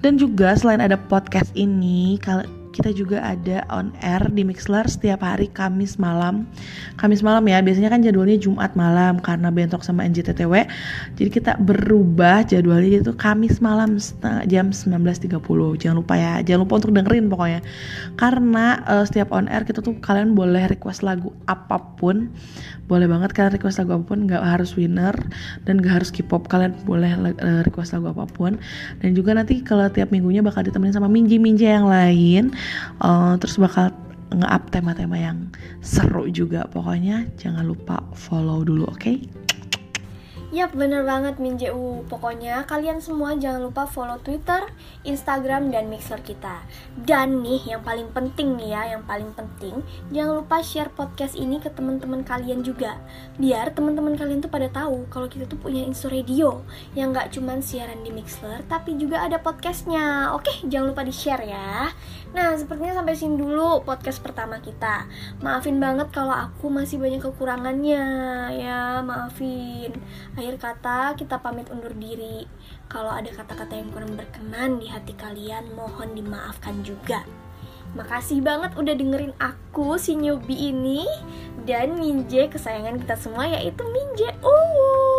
Dan 0.00 0.16
juga 0.16 0.56
selain 0.56 0.80
ada 0.80 0.96
podcast 0.96 1.52
ini, 1.52 2.16
kalau 2.24 2.46
kita 2.78 2.94
juga 2.94 3.18
ada 3.18 3.66
on 3.74 3.90
air 3.98 4.22
di 4.30 4.46
Mixler 4.46 4.86
setiap 4.86 5.26
hari 5.26 5.50
Kamis 5.50 5.98
malam. 5.98 6.46
Kamis 6.94 7.26
malam 7.26 7.42
ya, 7.50 7.58
biasanya 7.58 7.90
kan 7.90 8.06
jadwalnya 8.06 8.38
Jumat 8.38 8.78
malam 8.78 9.18
karena 9.18 9.50
bentok 9.50 9.82
sama 9.82 10.06
NJTTW. 10.06 10.62
Jadi 11.18 11.30
kita 11.34 11.58
berubah 11.58 12.46
jadwalnya 12.46 13.02
itu 13.02 13.10
Kamis 13.18 13.58
malam 13.58 13.98
jam 14.46 14.70
19.30. 14.70 15.42
Jangan 15.82 15.96
lupa 15.98 16.14
ya, 16.14 16.38
jangan 16.46 16.70
lupa 16.70 16.74
untuk 16.78 16.94
dengerin 16.94 17.26
pokoknya. 17.26 17.60
Karena 18.14 18.78
uh, 18.86 19.02
setiap 19.02 19.34
on 19.34 19.50
air 19.50 19.66
kita 19.66 19.82
tuh 19.82 19.98
kalian 19.98 20.38
boleh 20.38 20.70
request 20.70 21.02
lagu 21.02 21.34
apa 21.50 21.82
pun. 21.98 22.30
Boleh 22.88 23.06
banget 23.06 23.36
kalian 23.36 23.60
request 23.60 23.78
lagu 23.84 24.00
apa 24.00 24.04
pun, 24.08 24.24
nggak 24.24 24.40
harus 24.40 24.72
winner 24.74 25.14
dan 25.68 25.78
nggak 25.78 26.02
harus 26.02 26.10
K-pop. 26.10 26.48
Kalian 26.48 26.72
boleh 26.88 27.12
uh, 27.14 27.62
request 27.62 27.94
lagu 27.94 28.10
apa 28.10 28.24
pun. 28.26 28.56
Dan 29.04 29.12
juga 29.12 29.36
nanti 29.36 29.60
kalau 29.60 29.86
tiap 29.92 30.08
minggunya 30.08 30.40
bakal 30.40 30.64
ditemenin 30.64 30.96
sama 30.96 31.06
minji-minji 31.06 31.68
yang 31.68 31.86
lain 31.86 32.56
uh, 33.04 33.36
terus 33.36 33.60
bakal 33.60 33.92
nge-up 34.28 34.68
tema-tema 34.68 35.16
yang 35.16 35.48
seru 35.80 36.28
juga 36.28 36.68
pokoknya 36.68 37.24
jangan 37.40 37.64
lupa 37.64 38.04
follow 38.12 38.60
dulu 38.60 38.84
oke 38.84 39.00
okay? 39.00 39.16
Yap, 40.48 40.72
bener 40.72 41.04
banget 41.04 41.36
Minjeu. 41.36 42.08
Pokoknya 42.08 42.64
kalian 42.64 43.04
semua 43.04 43.36
jangan 43.36 43.68
lupa 43.68 43.84
follow 43.84 44.16
Twitter, 44.16 44.64
Instagram, 45.04 45.68
dan 45.68 45.92
Mixer 45.92 46.24
kita. 46.24 46.64
Dan 46.96 47.44
nih, 47.44 47.76
yang 47.76 47.84
paling 47.84 48.08
penting 48.16 48.56
nih 48.56 48.72
ya, 48.72 48.96
yang 48.96 49.04
paling 49.04 49.28
penting, 49.36 49.84
jangan 50.08 50.40
lupa 50.40 50.64
share 50.64 50.88
podcast 50.88 51.36
ini 51.36 51.60
ke 51.60 51.68
teman-teman 51.68 52.24
kalian 52.24 52.64
juga. 52.64 52.96
Biar 53.36 53.76
teman-teman 53.76 54.16
kalian 54.16 54.40
tuh 54.40 54.48
pada 54.48 54.72
tahu 54.72 55.04
kalau 55.12 55.28
kita 55.28 55.44
tuh 55.44 55.60
punya 55.60 55.84
Insta 55.84 56.08
Radio 56.08 56.64
yang 56.96 57.12
nggak 57.12 57.28
cuman 57.36 57.60
siaran 57.60 58.00
di 58.00 58.08
Mixer, 58.08 58.64
tapi 58.72 58.96
juga 58.96 59.28
ada 59.28 59.36
podcastnya. 59.44 60.32
Oke, 60.32 60.64
jangan 60.64 60.96
lupa 60.96 61.04
di-share 61.04 61.44
ya. 61.44 61.92
Nah, 62.28 62.52
sepertinya 62.60 63.00
sampai 63.00 63.16
sini 63.16 63.40
dulu 63.40 63.80
podcast 63.88 64.20
pertama 64.20 64.60
kita. 64.60 65.08
Maafin 65.40 65.80
banget 65.80 66.12
kalau 66.12 66.36
aku 66.36 66.68
masih 66.68 67.00
banyak 67.00 67.24
kekurangannya, 67.24 68.04
ya 68.52 69.00
maafin 69.00 69.96
Akhir 70.36 70.60
kata, 70.60 71.16
kita 71.16 71.40
pamit 71.40 71.72
undur 71.72 71.96
diri. 71.96 72.44
Kalau 72.88 73.08
ada 73.08 73.32
kata-kata 73.32 73.80
yang 73.80 73.88
kurang 73.88 74.12
berkenan 74.14 74.76
di 74.76 74.92
hati 74.92 75.16
kalian, 75.16 75.72
mohon 75.72 76.12
dimaafkan 76.12 76.84
juga. 76.84 77.24
Makasih 77.96 78.44
banget 78.44 78.76
udah 78.76 78.92
dengerin 78.92 79.32
aku, 79.40 79.96
si 79.96 80.12
newbie 80.12 80.68
ini. 80.68 81.08
Dan 81.64 81.96
Minje 81.96 82.48
kesayangan 82.48 83.00
kita 83.00 83.16
semua 83.16 83.48
yaitu 83.48 83.84
Minje. 83.88 84.28
Uh, 84.44 85.17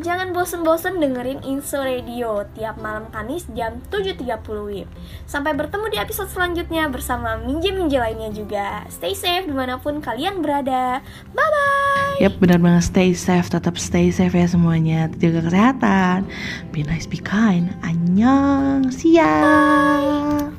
jangan 0.00 0.32
bosen-bosen 0.32 1.00
dengerin 1.00 1.40
Inso 1.44 1.80
Radio 1.80 2.44
tiap 2.56 2.80
malam 2.80 3.08
Kamis 3.12 3.48
jam 3.56 3.80
7.30 3.88 4.42
WIB. 4.44 4.88
Sampai 5.24 5.52
bertemu 5.56 5.92
di 5.92 5.98
episode 6.00 6.28
selanjutnya 6.28 6.88
bersama 6.88 7.40
Minje-Minje 7.40 7.98
lainnya 8.00 8.30
juga. 8.32 8.84
Stay 8.88 9.12
safe 9.12 9.48
di 9.48 9.54
mana 9.54 9.80
pun 9.80 10.00
kalian 10.00 10.40
berada. 10.44 11.00
Bye-bye! 11.32 12.16
Yap 12.16 12.40
benar 12.40 12.56
banget 12.56 12.88
stay 12.88 13.12
safe 13.12 13.52
Tetap 13.52 13.76
stay 13.76 14.08
safe 14.08 14.32
ya 14.32 14.48
semuanya 14.48 15.12
Jaga 15.20 15.44
kesehatan 15.44 16.24
Be 16.72 16.80
nice 16.80 17.04
be 17.04 17.20
kind 17.20 17.76
Annyeong 17.84 18.88
Siang 18.88 20.55